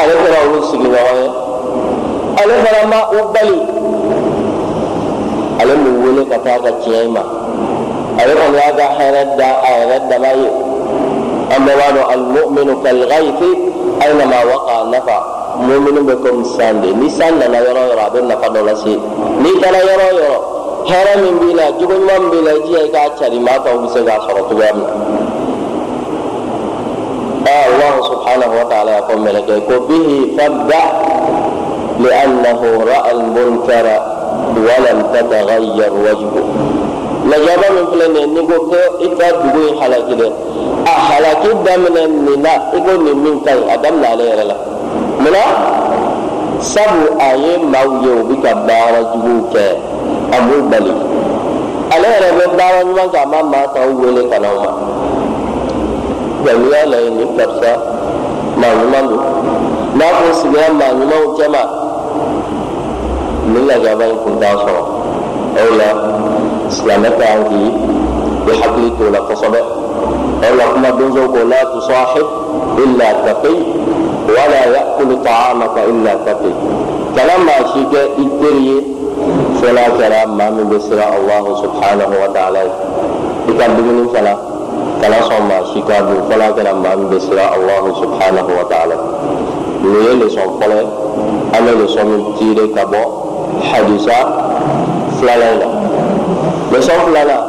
ale 0.00 0.12
kɛra 0.22 0.38
olu 0.46 0.58
sigiɲɔgɔn 0.70 1.16
ye 1.22 1.28
ale 2.40 2.54
fana 2.64 2.80
ma 2.92 2.98
u 3.16 3.20
bali 3.32 3.58
ale 5.60 5.72
m'u 5.82 5.90
wele 6.02 6.22
ka 6.30 6.38
taa 6.44 6.58
ka 6.64 6.70
tiɲɛ 6.82 7.08
ma 7.14 7.22
ale 8.20 8.32
kɔni 8.40 8.56
y'a 8.58 8.72
ka 8.78 8.86
hɛrɛ 8.98 9.22
da 9.38 9.48
a 9.66 9.70
yɛrɛ 9.78 9.96
dama 10.10 10.30
ye 10.40 10.48
an 11.54 11.60
bɛɛ 11.66 11.74
b'a 11.78 11.88
dɔn 11.94 12.06
alimuminu 12.12 12.72
kalgaifi 12.82 13.50
aynama 14.00 14.36
waqa 14.50 14.74
nafa 14.90 15.16
muminu 15.66 16.00
bɛ 16.08 16.14
komi 16.22 16.44
san 16.56 16.80
de 16.80 16.92
ni 16.92 17.08
san 17.10 17.38
nana 17.38 17.58
yɔrɔ 17.58 17.82
yɔrɔ 17.90 18.02
a 18.06 18.10
bɛ 18.10 18.20
nafa 18.28 18.46
dɔ 18.54 18.60
lase 18.66 18.94
n'i 19.42 19.52
taara 19.60 19.78
yɔrɔ 19.78 20.06
yɔrɔ 20.18 20.38
hɛrɛ 20.90 21.12
min 21.22 21.34
b'i 21.40 21.54
la 21.54 21.64
jogo 21.78 21.94
ɲuman 21.94 22.20
min 22.20 22.30
b'i 22.30 22.42
la 22.44 22.50
i 22.50 22.60
jija 22.66 22.80
i 22.86 22.90
k'a 22.90 23.10
cari 23.18 23.38
maa 23.38 23.58
tɔw 23.58 23.76
bɛ 23.82 23.88
se 23.92 24.00
k'a 24.04 24.18
sɔrɔ 24.26 24.40
cogoya 24.48 24.72
min 24.74 24.84
na 24.84 25.19
الله 27.68 27.94
سبحانه 28.10 28.60
وتعالى 28.60 28.90
يقول 28.90 29.18
ملك 29.20 29.48
به 29.88 30.30
فابدع 30.38 30.84
لأنه 32.00 32.60
رأى 32.94 33.10
المنكر 33.10 33.86
ولم 34.56 34.98
تتغير 35.14 35.92
وجهه 35.92 36.44
لجابا 37.26 37.70
من 37.70 37.86
فلان 37.92 38.34
نقول 38.34 38.58
كو 38.70 39.04
إكا 39.04 39.30
تقول 39.30 39.82
حلاك 39.82 40.02
دين 40.20 40.32
أحلاك 40.86 41.46
دامنا 41.66 41.98
لنا 42.30 42.54
يقول 42.74 43.16
من 43.16 43.40
كي 43.40 43.74
أدامنا 43.74 44.06
عليه 44.08 44.34
للا 44.34 44.56
منا 45.20 45.44
سبو 46.60 47.04
آيه 47.20 47.56
موجه 47.58 48.14
بك 48.28 48.44
بارجوك 48.68 49.54
أبو 50.38 50.56
بلي 50.70 50.94
عليه 51.92 52.14
رب 52.30 52.40
الدعوة 52.52 52.82
نمان 52.82 53.08
كما 53.08 53.42
ما 53.42 53.66
تقول 53.66 54.16
لك 54.16 54.32
نوما 54.40 54.89
nka 56.40 56.52
n'i 56.58 56.68
y'a 56.72 56.86
lajɛ 56.92 57.10
nin 57.16 57.28
karisa 57.36 57.72
maa 58.60 58.72
ɲuman 58.80 59.04
don 59.08 59.22
n'a 59.96 60.04
kun 60.18 60.32
sigira 60.40 60.68
maa 60.80 60.92
ɲumanw 60.98 61.24
cɛma 61.36 61.62
nin 63.52 63.66
lajaba 63.68 64.04
in 64.12 64.18
kun 64.24 64.34
t'a 64.40 64.50
sɔrɔ 64.62 64.82
o 65.60 65.64
la 65.78 65.88
silamɛ 66.70 67.08
ka 67.18 67.24
kan 67.26 67.44
k'i 67.48 67.64
i 68.50 68.52
hakili 68.60 68.90
t'o 68.98 69.10
la 69.10 69.20
kosɛbɛ 69.28 69.60
o 70.46 70.54
la 70.58 70.64
kuma 70.72 70.90
donso 70.98 71.28
ko 71.32 71.40
la 71.52 71.60
tusahib 71.72 72.26
illa 72.84 73.06
taqi 73.26 73.54
wala 74.34 74.60
yakulu 74.74 75.14
ta'amaka 75.24 75.80
illa 75.92 76.12
taqi 76.26 76.50
kana 77.16 77.34
maa 77.46 77.62
si 77.72 77.80
kɛ 77.92 78.00
i 78.22 78.24
teri 78.40 78.62
ye 78.68 78.78
fo 79.60 79.66
n'a 79.72 79.84
kɛra 79.98 80.26
maa 80.38 80.50
min 80.50 80.66
bɛ 80.70 80.78
siran 80.86 81.10
allahu 81.18 81.50
subhanahu 81.62 82.14
wa 82.22 82.28
ta'ala 82.34 82.60
ye 82.64 82.72
i 83.50 83.52
ka 83.58 83.64
dumuni 83.76 84.08
fana 84.14 84.49
kana 85.00 85.16
sɔn 85.28 85.42
maa 85.48 85.62
si 85.72 85.80
k'a 85.82 85.98
dun 86.06 86.20
fo 86.28 86.34
n'a 86.36 86.48
kɛra 86.56 86.72
maa 86.74 86.96
min 86.96 87.08
bɛ 87.10 87.18
siran 87.20 87.48
allahu 87.56 87.88
subhanahu 88.02 88.50
wa 88.58 88.64
ta'ala 88.70 88.96
nin 89.82 89.94
ye 90.04 90.12
lesɔn 90.20 90.48
fɔlɔ 90.60 90.76
ye 90.80 90.86
an 91.56 91.60
bɛ 91.66 91.72
lesɔn 91.80 92.06
min 92.10 92.22
tiire 92.38 92.64
ka 92.74 92.82
bɔ 92.92 93.00
hadisa 93.70 94.18
filanan 95.18 95.54
la 95.60 95.68
lesɔn 96.72 96.98
filanan 97.06 97.42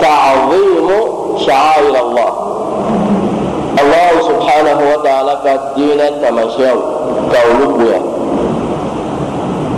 ta'azimu 0.00 0.98
sha'air 1.44 1.94
allah 2.04 2.30
allah 3.82 4.10
subhanahu 4.30 4.82
wa 4.92 4.98
ta'ala 5.06 5.32
ka 5.44 5.52
diinɛ 5.76 6.06
tamasiyɛnw 6.22 6.80
ka 7.30 7.38
olu 7.50 7.66
bonya 7.78 8.00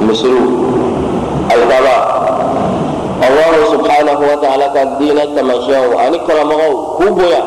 misiriw 0.06 0.48
alikaba 1.52 2.19
الله 3.30 3.56
سبحانه 3.74 4.18
وتعالى 4.32 4.64
قد 4.64 4.98
دين 4.98 5.18
كما 5.36 5.54
شاء. 5.66 6.08
ان 6.08 6.14
كرمه 6.26 6.60
كوبيا 6.98 7.42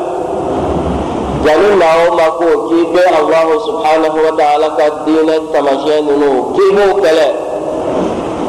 جنن 1.44 1.72
ماو 1.80 2.16
ما 2.18 2.28
كو. 2.38 2.48
كيبه 2.68 3.04
الله 3.20 3.48
سبحانه 3.68 4.14
وتعالى 4.26 4.64
قد 4.64 4.94
دين 5.06 5.28
كما 5.52 5.72
شاء. 5.84 6.02
نو 6.02 6.32
كيبو 6.56 6.86
كلا؟ 7.02 7.28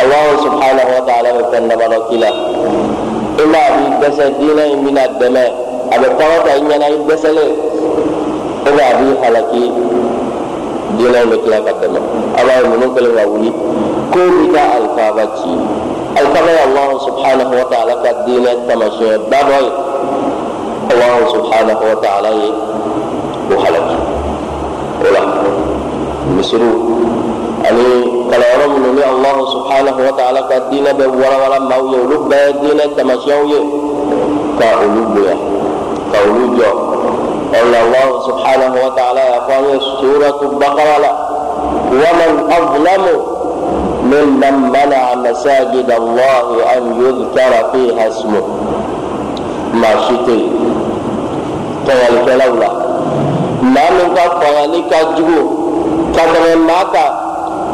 الله 0.04 0.28
سبحانه 0.46 0.88
وتعالى 0.96 1.30
كن 1.52 1.68
ما 1.68 1.98
كلا 2.10 2.32
إلا 3.40 3.64
بيدس 3.76 4.20
دين 4.40 4.60
من 4.86 4.98
الدم 4.98 5.38
على 5.92 6.08
طاقه 6.20 6.56
إن 6.58 6.72
ينا 6.72 6.88
يدسل 6.88 7.38
ابا 8.68 8.88
بي 9.00 9.08
حلكي 9.24 9.72
دين 10.98 11.16
ما 11.30 11.36
كلا 11.44 11.58
قدما 11.68 12.00
الله 12.40 12.58
منو 12.72 12.88
كلا 12.96 13.26
ولي 13.26 13.52
كوبيا 14.14 14.64
الفابتي 14.78 15.56
الفضل 16.18 16.50
الله 16.68 17.00
سبحانه 17.06 17.50
وتعالى 17.60 17.92
قد 17.94 18.26
دين 18.26 18.48
التمشي 18.48 19.18
بابوي 19.18 19.70
الله 20.92 21.16
سبحانه 21.34 21.80
وتعالى 21.92 22.30
وحلق 23.52 23.88
ولا 25.02 25.22
مسرو 26.38 26.72
اني 27.70 27.84
يعني 27.84 28.32
قال 28.32 28.44
رب 28.66 28.72
من 28.80 29.04
الله 29.10 29.38
سبحانه 29.54 29.96
وتعالى 30.08 30.40
قد 30.40 30.70
دين 30.70 30.84
بولا 30.84 31.48
ولا 31.48 31.60
ما 31.60 31.76
يولد 31.76 32.20
بدين 32.30 32.80
التمشي 32.82 33.60
كاولوجيا 34.60 35.38
كاولوجيا 36.14 36.72
قال 37.54 37.76
الله 37.76 38.28
سبحانه 38.28 38.74
وتعالى 38.86 39.20
يقول 39.20 39.82
سورة 40.02 40.40
البقرة 40.42 41.12
ومن 41.92 42.52
أظلم 42.52 43.35
ممن 44.12 44.54
منع 44.70 45.16
مساجد 45.16 45.92
الله 45.92 46.48
أن 46.78 46.84
يذكر 47.06 47.70
فيها 47.74 48.08
اسمه. 48.08 48.44
ما 49.74 49.92
شتي 50.08 50.50
كذلك 51.88 52.28
لولا. 52.46 52.70
ما 53.62 53.90
من 53.98 54.18
قطعنك 54.18 54.94
جو 55.18 55.50
كذلك 56.16 56.56
ماك 56.68 56.96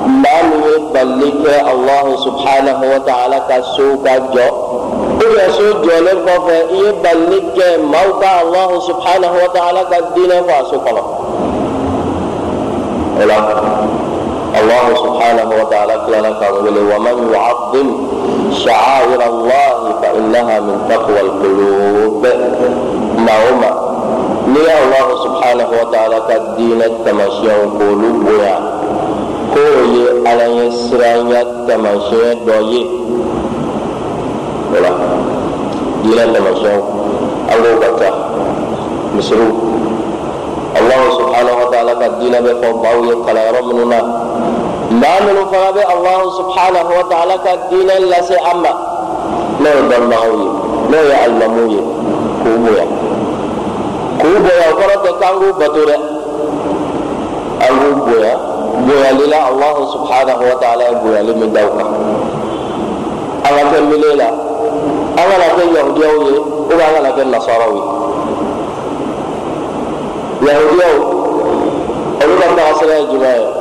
ما 0.08 0.42
من 0.42 0.64
يبلك 0.74 1.46
الله 1.74 2.06
سبحانه 2.26 2.80
وتعالى 2.96 3.42
كسوك 3.50 4.06
جو 4.34 4.50
إذا 5.22 5.52
سوك 5.52 5.86
جو 5.86 6.50
يبلك 6.72 7.80
موتى 7.94 8.32
الله 8.42 8.80
سبحانه 8.80 9.32
وتعالى 9.44 9.82
كالدين 9.92 10.44
فاسوك 10.48 10.86
الله 10.88 11.06
الله 14.62 14.86
سبحانه 15.04 15.50
وتعالى 15.62 15.94
قال 15.94 16.24
لك 16.24 16.42
ومن 16.96 17.34
يعظم 17.34 17.88
شعائر 18.54 19.22
الله 19.30 19.94
فإنها 20.02 20.60
من 20.60 20.76
تقوى 20.90 21.20
القلوب. 21.20 22.28
نعم. 23.18 23.62
ليا 24.54 24.76
الله 24.84 25.08
سبحانه 25.24 25.68
وتعالى 25.82 26.18
كالدين 26.28 26.82
التمشي 26.82 27.48
القلوب 27.64 28.26
يا 28.44 28.56
قولي 29.56 30.30
على 30.30 30.44
يسرين 30.58 31.32
التمشي 31.32 32.34
دوي. 32.46 32.86
ولا. 34.74 34.92
دين 36.04 36.20
التمشي 36.20 36.76
الله 37.56 37.72
بكا 37.82 38.10
مسرور 39.18 39.52
الله 40.80 41.02
سبحانه 41.18 41.54
وتعالى 41.62 41.92
قد 41.92 42.02
كالدين 42.02 42.36
بفضاوية 42.42 43.26
كالارمنا 43.26 44.00
minnu 45.00 45.48
fana 45.52 45.72
bɛ 45.72 45.82
alahu 45.88 46.32
subhanahu 46.38 46.92
wa 46.92 47.04
ta'ala 47.10 47.36
ka 47.44 47.52
diinɛ 47.70 47.96
lase 48.12 48.36
an 48.52 48.58
ma 48.62 48.72
n'o 49.60 49.70
ye 49.70 49.82
dɔnnibagaw 49.90 50.32
ye 50.42 50.48
n'o 50.90 50.98
ye 51.08 51.16
alimamuw 51.24 51.68
ye 51.72 51.82
k'u 52.44 52.52
bonya 52.64 52.86
k'u 54.20 54.34
bonya 54.44 54.66
o 54.68 54.74
kɔrɔ 54.80 54.96
tɛ 55.04 55.12
k'an 55.20 55.34
k'u 55.40 55.54
bato 55.60 55.82
dɛ 55.90 55.96
an 57.66 57.74
k'u 57.80 57.90
bonya 58.06 58.34
bonyali 58.88 59.26
la 59.32 59.40
alahu 59.48 59.82
subhanahu 59.96 60.44
wa 60.50 60.56
ta'ala 60.60 60.84
ye 60.84 60.96
bonyali 61.04 61.34
min 61.40 61.54
da 61.54 61.62
u 61.66 61.72
kan 61.78 61.88
an 63.48 63.52
ka 63.56 63.64
kɛ 63.72 63.80
mile 63.90 64.16
la 64.16 64.28
an 65.20 65.26
kana 65.32 65.48
kɛ 65.56 65.64
yahudiyaw 65.76 66.16
ye 66.28 66.36
ubiyɛn 66.68 66.88
an 66.88 66.94
kana 66.96 67.10
kɛ 67.16 67.24
nasaraw 67.32 67.72
ye 67.76 67.84
yahudiyaw 70.52 70.96
olu 72.24 72.34
ka 72.42 72.48
tagasira 72.58 72.94
ye 73.00 73.06
jumɛn 73.08 73.40
ye 73.40 73.61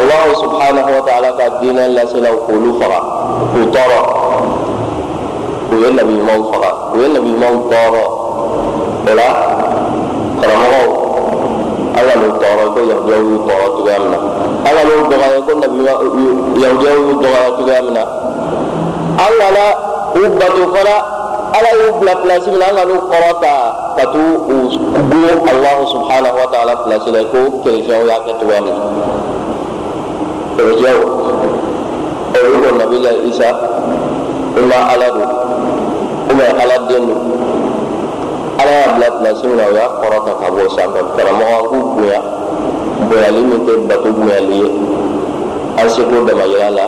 الله 0.00 0.24
سبحانه 0.42 0.86
وتعالى 0.96 1.28
قد 1.28 1.60
دينا 1.60 1.88
لا 1.88 2.04
سلو 2.06 2.34
قولوا 2.48 2.80
فرا. 2.80 3.00
وطرا 3.56 4.00
وين 5.72 5.96
نبي 5.96 6.16
ما 6.28 6.34
فرا. 6.52 6.72
وين 6.96 7.10
نبي 7.16 7.32
ما 7.42 7.48
طرا 7.70 8.06
ولا 9.06 9.28
كرمه 10.42 10.82
ألا 11.98 12.14
لو 12.22 12.30
طرا 12.42 12.64
كل 12.74 12.88
يوم 13.12 13.46
طرا 13.48 13.66
تجامنا 13.80 14.18
ألا 14.70 14.82
لو 14.88 15.06
دعاء 15.12 15.40
كل 15.46 15.56
نبي 15.56 15.90
يوم 16.64 16.80
يوم 16.86 17.20
دعاء 17.22 17.50
تجامنا 17.60 18.02
ألا 19.28 19.48
لا. 19.56 19.68
أبدا 20.16 20.48
فرا. 20.74 20.98
ألا 21.60 21.72
يبلا 21.88 22.14
بلاسي 22.14 22.50
من 22.50 22.62
أنا 22.62 22.80
لو 22.80 22.94
قرأ 23.12 23.32
تا 23.42 23.54
كتو 23.98 24.24
الله 25.52 25.78
سبحانه 25.94 26.32
وتعالى 26.42 26.74
بلاسي 26.86 27.10
لكو 27.10 27.42
كيف 27.64 27.86
شيء 27.86 28.06
يأكل 28.08 28.34
تجامنا 28.40 28.74
olu 30.58 32.56
ko 32.62 32.68
nabila 32.78 33.10
isa 33.28 33.48
ima 34.58 34.78
ala 34.92 35.06
don 35.16 35.30
ubiyɛn 36.30 36.56
ala 36.60 36.76
y'a 38.72 38.94
bila 38.96 39.08
pilasi 39.18 39.44
min 39.46 39.56
na 39.56 39.64
o 39.68 39.72
y'a 39.74 39.86
kɔrɔ 40.00 40.18
ta 40.24 40.32
ka 40.40 40.46
bɔ 40.54 40.62
sanfɛ 40.76 41.00
karamɔgɔ 41.16 41.54
an 41.58 41.64
k'u 41.68 41.78
bonya 41.94 42.20
bonyali 43.08 43.40
min 43.42 43.60
tɛ 43.66 43.72
bato 43.88 44.08
bonyali 44.12 44.56
ye 44.62 44.68
an 45.78 45.88
seko 45.88 46.26
dama 46.26 46.44
yira 46.46 46.70
la. 46.70 46.86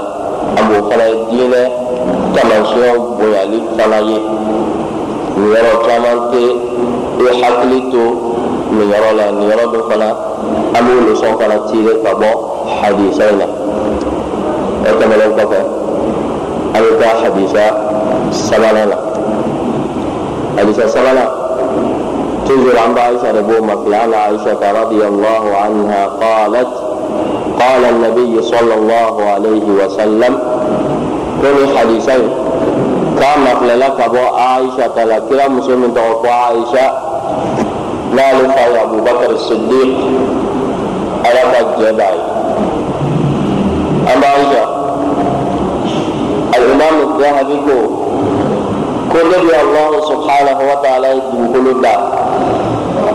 An 0.56 0.64
b'o 0.68 0.88
fana 0.90 1.04
ye 1.08 1.16
diinɛ 1.30 1.60
taamasiyɛnw 2.34 3.00
bonyali 3.18 3.58
fana 3.76 3.98
ye 4.08 4.18
nin 5.36 5.48
yɔrɔ 5.52 5.72
caman 5.86 6.18
tɛ 6.30 6.40
i 7.20 7.42
hakili 7.42 7.80
to 7.90 8.02
nin 8.74 8.88
yɔrɔ 8.90 9.10
la 9.16 9.24
nin 9.32 9.48
yɔrɔ 9.50 9.64
dɔ 9.72 9.78
fana 9.90 10.08
an 10.74 10.82
b'o 10.84 11.00
leçon 11.08 11.38
fana 11.38 11.56
tiire 11.70 12.02
ka 12.02 12.12
bɔ 12.14 12.30
حديثين. 12.82 13.40
وكما 14.82 15.14
لو 15.14 15.36
كفى. 15.36 15.62
ألقى 16.76 17.08
حديث 17.24 17.56
سلالنا 18.30 18.98
حديث 20.58 20.80
سلالة 20.80 21.28
تنزل 22.48 22.78
عن 22.78 22.98
عائشة 22.98 23.38
ربو 23.38 23.64
مكلان 23.64 24.14
عائشة 24.14 24.82
رضي 24.82 25.06
الله 25.06 25.56
عنها 25.56 26.06
قالت 26.06 26.68
قال 27.60 27.84
النبي 27.84 28.42
صلى 28.42 28.74
الله 28.74 29.22
عليه 29.24 29.84
وسلم 29.84 30.38
كل 31.42 31.78
حديثين. 31.78 32.28
كان 33.20 33.44
كما 33.60 33.76
لك 33.76 34.00
أبو 34.00 34.18
عائشة 34.36 35.04
لك 35.04 35.22
يا 35.30 35.48
مسلم 35.48 35.92
تغفى 35.94 36.28
عائشة 36.28 36.92
لا 38.14 38.32
لفى 38.32 38.82
أبو 38.82 38.96
بكر 38.96 39.30
الصديق؟ 39.30 39.96
ألقى 41.26 41.60
الجبال 41.60 42.33
أما 44.12 44.26
عائشة 44.26 44.64
الإمام 46.56 46.94
الذهبي 47.08 47.60
كل 49.12 49.34
الله 49.34 50.00
سبحانه 50.08 50.58
وتعالى 50.72 51.06
يقول 51.06 51.66
الله 51.68 51.98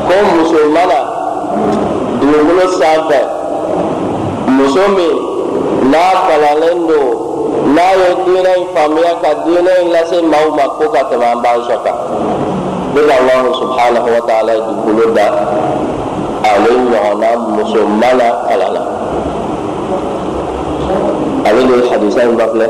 كم 0.10 0.26
مسلمنا 0.42 1.20
dugukolo 2.20 2.66
sanfɛ 2.80 3.20
muso 4.56 4.84
min 4.96 5.16
n'a 5.92 6.04
kalannen 6.28 6.88
don 6.88 7.08
n'a 7.76 7.86
ye 8.00 8.10
diinɛ 8.26 8.52
in 8.60 8.68
faamuya 8.76 9.14
ka 9.22 9.30
diinɛ 9.46 9.72
in 9.82 9.88
lase 9.94 10.18
maaw 10.32 10.48
ma 10.58 10.66
ko 10.78 10.90
ka 10.94 11.02
tɛmɛ 11.10 11.26
an 11.34 11.42
b'an 11.44 11.60
sɔrɔ 11.68 11.84
kan 11.84 11.96
ne 12.94 13.02
ka 13.08 13.14
alahu 13.22 13.50
subhanahu 13.62 14.10
wa 14.16 14.22
ta'ala 14.28 14.52
ye 14.54 14.62
dugukolo 14.68 15.06
da 15.16 15.26
ale 16.52 16.70
ɲɔgɔnna 16.92 17.30
musoman 17.56 18.18
na 18.18 18.28
kalan 18.48 18.74
na 18.74 18.82
ale 21.50 21.62
de 21.66 21.90
hadisa 21.90 22.24
in 22.24 22.36
ba 22.38 22.46
filɛ 22.54 22.68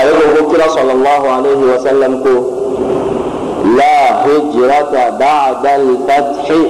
ale 0.00 0.10
ko 0.18 0.24
ko 0.36 0.40
kira 0.50 0.66
sallallahu 0.76 1.26
alaihi 1.36 1.64
wa 1.72 1.78
sallam 1.86 2.12
ko 2.24 2.34
la 3.76 4.24
hijrata 4.24 5.02
ba'da 5.20 5.70
al-fathi 5.80 6.60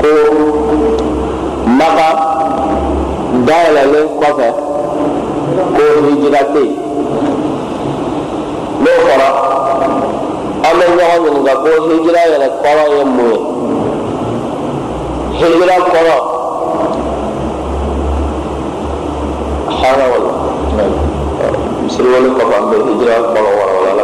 ko 0.00 0.12
maka 1.78 2.08
dayɛlɛlen 3.46 4.06
kɔfɛ 4.20 4.48
ko 5.76 5.82
hijira 6.06 6.40
tɛ 6.54 6.60
yen 6.62 6.76
n'o 8.82 8.90
fɔra 9.06 9.28
an 10.68 10.72
bɛ 10.78 10.84
ɲɔgɔn 10.96 11.22
ɲininka 11.24 11.54
ko 11.62 11.68
hijira 11.88 12.20
yɛrɛ 12.32 12.48
kɔrɔ 12.62 12.84
ye 12.94 13.04
mun 13.16 13.38
ye 15.32 15.38
hijira 15.38 15.76
kɔrɔ 15.92 16.29
hana 19.82 20.04
wala 20.12 20.30
misiriwale 21.82 22.28
kɔfɛ 22.36 22.54
an 22.58 22.64
bɛ 22.70 22.76
hijira 22.86 23.14
kɔrɔ 23.32 23.50
wala 23.58 23.72
wala 23.78 24.02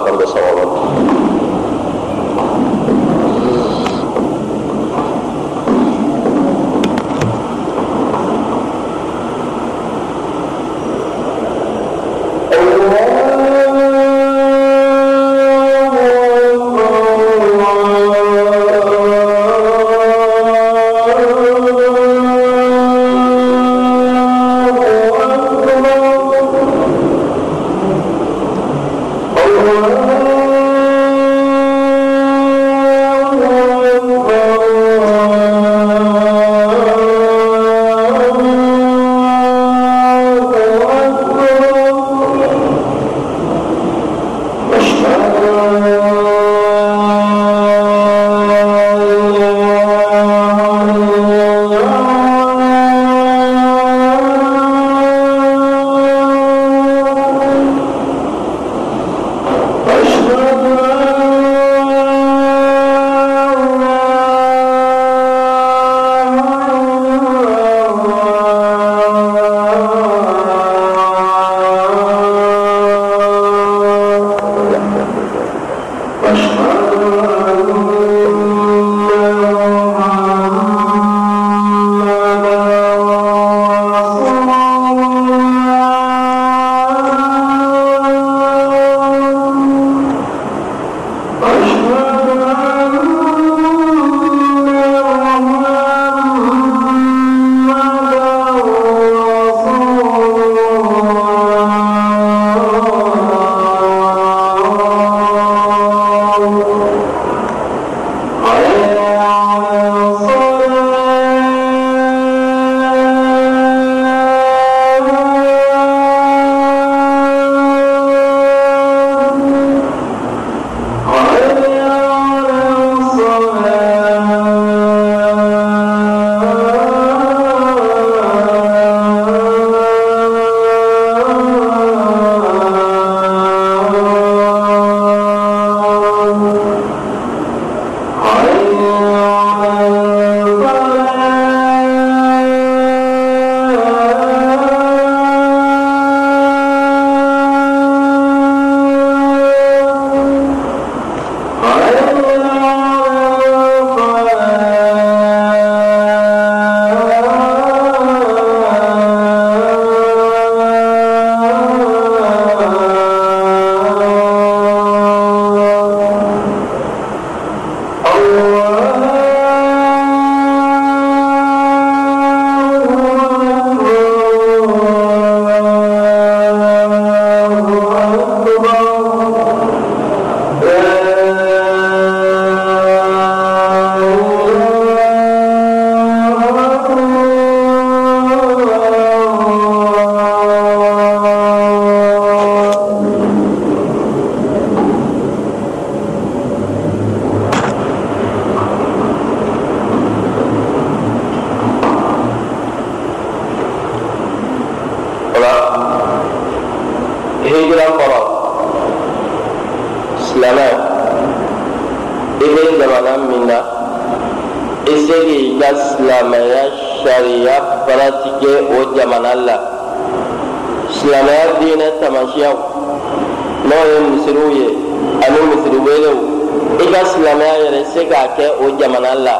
ka 226.96 227.04
silamɛya 227.12 227.56
yɛrɛ 227.62 227.80
se 227.92 228.00
k'a 228.08 228.24
kɛ 228.36 228.46
o 228.64 228.70
jamana 228.78 229.14
la 229.14 229.36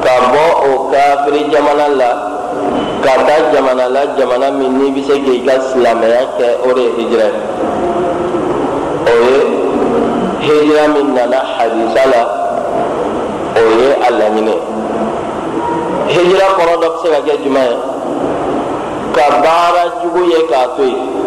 ka 0.00 0.14
bɔ 0.32 0.44
o 0.64 0.88
kafiri 0.90 1.44
jamana 1.52 1.88
la 2.00 2.10
ka 3.04 3.12
taa 3.26 3.52
jamana 3.52 3.84
la 3.88 4.00
jamana 4.16 4.50
min 4.50 4.72
n'i 4.78 4.90
bɛ 4.94 5.00
se 5.06 5.14
k'i 5.24 5.44
ka 5.44 5.60
silamɛya 5.68 6.22
kɛ 6.38 6.46
o 6.64 6.72
de 6.72 6.80
ye 6.80 6.90
hijira 6.96 7.26
ye. 7.28 7.40
O 9.10 9.14
ye 9.28 9.38
hijira 10.46 10.88
min 10.94 11.12
nana 11.14 11.38
hadisa 11.52 12.02
la 12.12 12.22
o 13.60 13.62
ye 13.80 13.88
a 13.92 14.08
laɲini 14.18 14.54
hijira 16.08 16.46
kɔrɔ 16.56 16.74
dɔ 16.80 16.88
bɛ 16.88 16.98
se 17.02 17.08
ka 17.12 17.20
kɛ 17.28 17.34
jumɛn 17.44 17.68
ye? 17.70 17.76
Ka 19.12 19.24
baara 19.44 19.84
jugu 20.00 20.24
ye 20.32 20.40
k'a 20.48 20.76
to 20.76 20.84
yen 20.84 21.17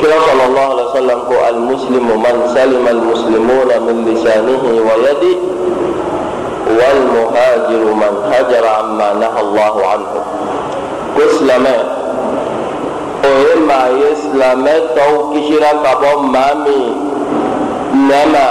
كلا 0.00 0.16
صلى 0.30 0.44
الله 0.46 0.60
عليه 0.60 0.84
وسلم 0.84 1.18
قال 1.20 1.54
المسلم 1.54 2.06
من 2.22 2.50
سلم 2.54 2.88
المسلمون 2.88 3.70
من 3.86 3.96
لسانه 4.08 4.62
ويده 4.64 5.38
والمهاجر 6.78 7.84
من 7.94 8.32
هجر 8.32 8.66
عما 8.66 9.12
نهى 9.12 9.40
الله 9.40 9.86
عنه. 9.86 10.12
قسلما 11.18 11.76
ما 13.68 13.88
يسلم 13.88 14.68
تو 14.96 15.30
كشرا 15.34 15.72
كبو 15.72 16.20
مامي. 16.20 16.96
نما. 17.94 18.48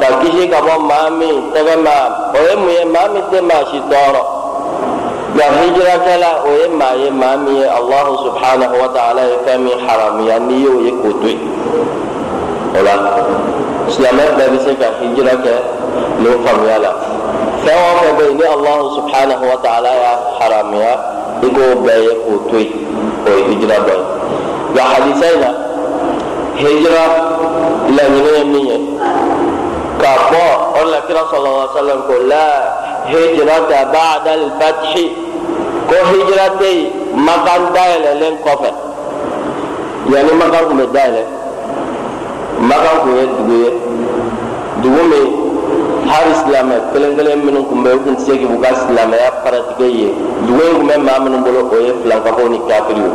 تكشي 0.00 0.46
كبو 0.46 0.78
مامي. 0.78 1.42
تغمام 1.54 2.12
ما 2.34 2.84
مامي 2.84 3.20
تما 3.32 3.64
شطارا 3.72 4.33
nka 5.34 5.44
hijirakɛla 5.58 6.30
o 6.46 6.50
ye 6.54 6.68
maa 6.68 6.94
ye 6.94 7.10
maa 7.10 7.36
min 7.36 7.56
ye 7.56 7.66
allahu 7.66 8.22
subhanahu 8.22 8.74
wa 8.78 8.88
ta'ala 8.94 9.22
ye 9.26 9.36
fɛn 9.44 9.58
min 9.66 9.74
haramuya 9.82 10.38
n'i 10.38 10.62
y'o 10.62 10.78
ye 10.78 10.90
k'o 11.02 11.10
to 11.20 11.26
yen 11.26 11.42
o 12.70 12.78
la 12.86 12.94
silamɛ 13.90 14.22
bɛɛ 14.38 14.48
bɛ 14.52 14.58
se 14.64 14.72
ka 14.78 14.86
hijira 15.02 15.34
kɛ 15.42 15.54
nin 16.22 16.38
faamuya 16.44 16.78
la. 16.78 16.90
Fɛn 17.66 17.74
o 17.74 17.90
fɛn 17.98 18.12
bɛ 18.16 18.22
yen 18.28 18.36
ni 18.38 18.44
allahu 18.46 18.82
subhanahu 18.94 19.44
wa 19.50 19.56
ta'ala 19.58 19.90
y'a 19.90 20.12
haramuya 20.38 20.92
i 21.42 21.48
k'o 21.50 21.64
bɛɛ 21.82 21.98
ye 22.06 22.12
k'o 22.22 22.34
to 22.50 22.58
yen 22.62 22.86
o 23.26 23.28
ye 23.34 23.42
hijira 23.50 23.76
dɔ 23.82 23.94
ye 23.98 24.04
nka 24.70 24.82
hadisa 24.92 25.26
in 25.34 25.40
na 25.42 25.50
hijira 26.62 27.04
laɲini 27.90 28.30
ye 28.38 28.44
min 28.44 28.66
ye. 28.70 28.78
K'a 29.98 30.14
bɔ 30.30 30.42
o 30.78 30.84
de 30.84 30.90
la 30.90 31.00
kira 31.06 31.22
alaihi 31.26 31.58
wa 31.58 31.68
sallam 31.74 31.98
ko 32.06 32.14
la 32.22 32.46
hijrata 33.10 33.78
ba'da 33.92 34.30
al-fathi 34.32 35.23
ko 35.94 36.02
hijira 36.10 36.46
yen 36.60 36.90
makan 37.26 37.62
dayɛlɛlen 37.74 38.34
kɔfɛ 38.44 38.70
yanni 40.12 40.32
makan 40.40 40.62
tun 40.68 40.76
bɛ 40.78 40.86
dayɛlɛ 40.94 41.22
makan 42.60 42.94
tun 43.02 43.14
ye 43.16 43.24
dugu 43.36 43.54
ye 43.62 43.70
dugu 44.82 45.00
min 45.10 45.24
hali 46.10 46.32
silamɛ 46.42 46.74
kelen 46.92 47.16
kelen 47.16 47.38
minnu 47.44 47.62
tun 47.68 47.82
bɛ 47.84 47.88
yen 47.90 47.98
u 47.98 48.04
tun 48.04 48.14
tɛ 48.16 48.20
se 48.26 48.32
k'u 48.38 48.58
ka 48.62 48.70
silamɛya 48.74 49.30
paratike 49.44 49.86
ye 49.86 50.08
dugu 50.46 50.60
in 50.66 50.74
tun 50.78 50.86
bɛ 50.88 50.96
maa 50.98 51.18
minnu 51.22 51.38
bolo 51.44 51.60
o 51.70 51.78
ye 51.78 51.92
filankafo 52.02 52.48
ni 52.50 52.58
kafiriw 52.68 53.10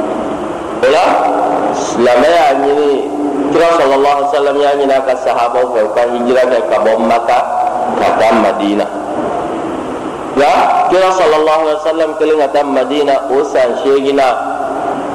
o 0.83 0.87
la 0.87 1.03
silamɛ 1.75 2.27
y'a 2.31 2.53
ɲini 2.63 2.87
kira 3.51 3.67
sɔlɔlɔhu 3.75 4.11
alaihi 4.15 4.27
wa 4.27 4.33
sallam 4.33 4.55
y'a 4.61 4.71
ɲini 4.79 4.93
a 4.95 5.01
ka 5.03 5.13
sahabaw 5.25 5.65
fɛ 5.75 5.79
u 5.83 5.89
ka 5.95 6.01
hijira 6.13 6.43
kɛ 6.47 6.57
ka 6.71 6.77
bɔ 6.79 6.91
maka 6.99 7.37
ka 7.99 8.07
taa 8.19 8.33
madina 8.39 8.85
nka 10.39 10.87
kira 10.87 11.09
sɔlɔlɔhu 11.19 11.59
alaihi 11.67 11.79
wa 11.83 11.87
sallam 11.91 12.09
kelen 12.15 12.39
ka 12.39 12.47
taa 12.55 12.63
madina 12.63 13.15
o 13.27 13.43
san 13.43 13.75
seegina 13.83 14.27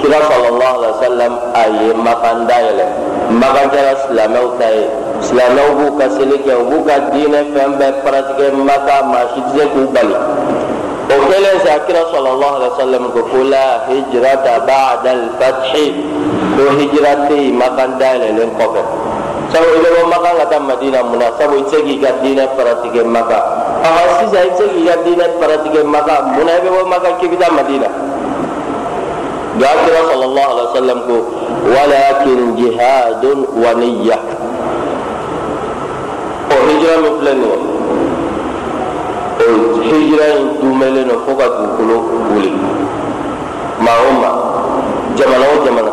kira 0.05 0.21
sɔlɔlɔhu 0.29 0.75
alaihi 0.77 0.93
wa 0.93 1.01
sallam 1.01 1.33
a 1.57 1.65
ye 1.81 1.89
makan 1.97 2.37
dayɛlɛ 2.45 2.87
makan 3.33 3.67
kɛra 3.73 3.93
silamɛw 4.05 4.47
ta 4.61 4.69
ye 4.69 4.85
silamɛw 5.25 5.69
b'u 5.81 5.89
ka 5.97 6.07
seli 6.13 6.37
kɛ 6.45 6.53
u 6.61 6.65
b'u 6.69 6.79
ka 6.85 6.97
diinɛ 7.09 7.41
fɛn 7.57 7.71
bɛɛ 7.81 7.93
paratike 8.05 8.47
maka 8.53 8.97
maa 9.09 9.25
si 9.33 9.41
tɛ 9.41 9.53
se 9.57 9.65
k'u 9.73 9.83
bali 9.97 10.17
o 11.09 11.17
kɛlen 11.25 11.57
sa 11.65 11.73
kira 11.89 12.03
sɔlɔlɔhu 12.13 12.55
alaihi 12.61 12.73
wa 12.77 12.81
sallam 12.85 13.05
ko 13.17 13.21
ko 13.25 13.41
la 13.49 13.65
hijrata 13.89 14.53
ba'da 14.69 15.09
al-fathi 15.09 15.87
ko 16.53 16.63
yen 17.33 17.57
makan 17.57 17.91
dayɛlɛlen 17.97 18.51
kɔfɛ 18.61 18.83
sabu 19.57 19.69
i 19.73 19.79
bɛ 19.81 19.89
bɔ 19.89 20.03
makan 20.13 20.35
ka 20.37 20.45
taa 20.53 20.61
madina 20.61 21.01
mun 21.03 21.19
na 21.19 21.33
sabu 21.41 21.57
i 21.57 21.63
tɛ 21.65 21.71
se 21.73 21.79
k'i 21.81 21.97
ka 22.01 22.13
diinɛ 22.21 22.45
paratike 22.57 23.01
maka 23.09 23.54
ɔhɔ 23.85 24.03
sisan 24.19 24.47
i 24.49 24.51
tɛ 24.51 24.57
se 24.57 24.65
k'i 24.73 24.83
ka 24.89 24.95
diinɛ 25.05 25.25
paratike 25.41 25.81
maka 25.85 26.15
mun 26.33 26.47
na 26.47 26.53
i 26.57 26.61
bɛ 26.65 26.69
bɔ 26.75 26.89
maka 26.89 27.09
k'i 27.21 27.29
bɛ 27.29 27.37
taa 27.41 27.53
madina 27.53 27.89
nka 29.59 29.69
kira 29.85 30.01
sɔlɔlɔhu 30.09 30.49
alaihi 30.53 30.67
wa 30.69 30.75
sallam 30.75 30.99
ko 31.07 31.17
walakin 31.75 32.41
jihadun 32.57 33.39
wa 33.63 33.71
niyya 33.81 34.19
o 36.51 36.57
hijira 36.69 36.97
min 37.03 37.13
filɛ 37.21 37.33
nin 37.35 37.51
ye 37.53 37.57
o 39.45 39.81
hijira 39.89 40.27
in 40.41 40.49
dumɛlen 40.61 41.09
don 41.09 41.19
fo 41.27 41.33
ka 41.37 41.47
dugukolo 41.53 41.97
wuli 42.33 42.53
maa 43.85 44.01
o 44.01 44.11
maa 44.17 44.37
jamana 45.17 45.45
o 45.45 45.65
jamana 45.65 45.93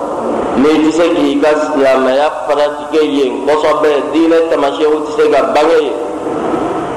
n'i 0.57 0.79
tɛ 0.85 0.91
se 0.91 1.05
k'i 1.15 1.39
ka 1.43 1.49
silamɛya 1.59 2.27
paratike 2.47 3.03
yen 3.03 3.43
kosɛbɛ 3.45 3.89
diinɛ 4.13 4.37
tamasiyɛnw 4.49 5.03
tɛ 5.05 5.11
se 5.17 5.23
ka 5.29 5.41
bange 5.53 5.77
yen 5.83 6.10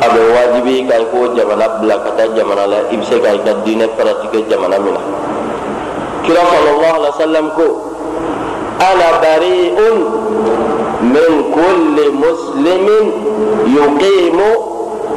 a 0.04 0.08
bɛ 0.14 0.20
waajibi 0.34 0.72
i 0.80 1.04
k'o 1.10 1.34
jamana 1.36 1.68
bila 1.80 1.96
ka 2.04 2.10
taa 2.16 2.28
jamana 2.36 2.66
la 2.66 2.76
i 2.92 2.96
bɛ 2.96 3.04
se 3.08 3.16
ka 3.20 3.28
i 3.32 3.38
ka 3.44 3.52
diinɛ 3.64 3.86
paratike 3.96 4.44
jamana 4.50 4.78
min 4.78 4.92
na 4.94 5.00
kira 6.24 6.40
sallallahu 6.52 6.94
alaihi 6.98 7.12
wa 7.14 7.20
sallam 7.24 7.46
ko 7.56 7.66
ana 8.80 9.08
bari'un 9.24 9.98
min 11.14 11.32
kulli 11.56 12.04
muslimin 12.12 13.04
yuqimu 13.76 14.48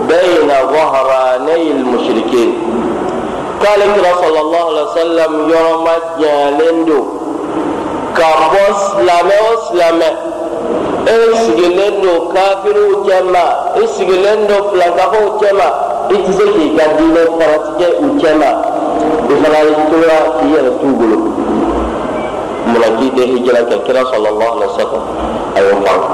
bayna 0.07 0.55
dhahranay 0.71 1.63
al-mushrikin 1.75 2.49
k'ale 3.59 3.85
kira 3.95 4.11
sallallahu 4.23 4.67
alaihi 4.71 4.87
wa 4.87 4.95
sallam 4.95 5.31
yɔrɔ 5.51 5.73
ma 5.83 5.95
janyalen 6.19 6.77
don 6.87 7.05
ka 8.15 8.29
bɔ 8.51 8.63
silamɛ 8.87 9.35
o 9.35 9.53
silamɛ 9.67 10.09
e 11.07 11.35
sigilen 11.45 11.93
don 12.03 12.19
kafiriw 12.35 12.91
cɛma 13.07 13.43
e 13.81 13.87
sigilen 13.95 14.39
don 14.47 14.61
filankafow 14.71 15.27
cɛma 15.39 15.67
i 16.11 16.15
tɛ 16.23 16.31
se 16.37 16.43
k'i 16.53 16.67
ka 16.77 16.83
diinɛ 16.97 17.21
paratike 17.39 17.87
u 18.03 18.07
cɛma 18.21 18.49
i 19.31 19.33
fana 19.41 19.59
tora 19.89 20.17
k'i 20.37 20.47
yɛrɛ 20.53 20.71
t'u 20.79 20.87
bolo 20.99 21.17
munna 22.67 22.87
k'i 22.97 23.07
tɛ 23.15 23.21
hijira 23.31 23.61
kɛ 23.69 23.75
kira 23.85 24.01
alaihi 24.03 24.35
wa 24.59 24.75
sallam 24.75 25.03
a 25.55 25.59
y'o 25.65 25.75
faamu 25.85 26.07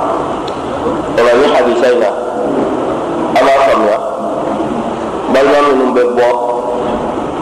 o 1.17 1.21
la 1.25 1.31
ni 1.41 1.45
hadisa 1.53 1.87
in 1.93 1.99
na 1.99 2.09
an 3.37 3.43
b'a 3.45 3.53
faamuya 3.65 3.97
balima 5.33 5.59
minnu 5.67 5.85
bɛ 5.95 6.03
bɔ 6.17 6.27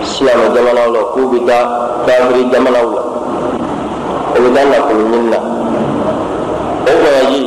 silamɛ 0.03 0.45
jamanaw 0.55 0.87
la 0.95 0.99
k'u 1.13 1.21
bɛ 1.31 1.39
taa 1.47 1.63
kafiri 2.07 2.49
jamanaw 2.51 2.85
la 2.95 3.01
o 4.35 4.37
bɛ 4.39 4.49
taa 4.55 4.65
nafolo 4.71 5.03
ɲini 5.11 5.29
na 5.29 5.60
o 6.89 6.93
voyage 7.01 7.43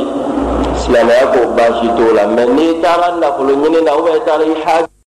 silamɛya 0.81 1.27
ko 1.35 1.41
baasi 1.57 1.87
t'o 1.97 2.07
la 2.17 2.25
mɛ 2.27 2.45
n'i 2.55 2.81
taara 2.83 3.09
nafolo 3.21 3.53
ɲini 3.63 3.81
na 3.85 3.93
i 3.93 4.21
taara 4.27 4.45
i 4.45 4.55
haji 4.65 4.94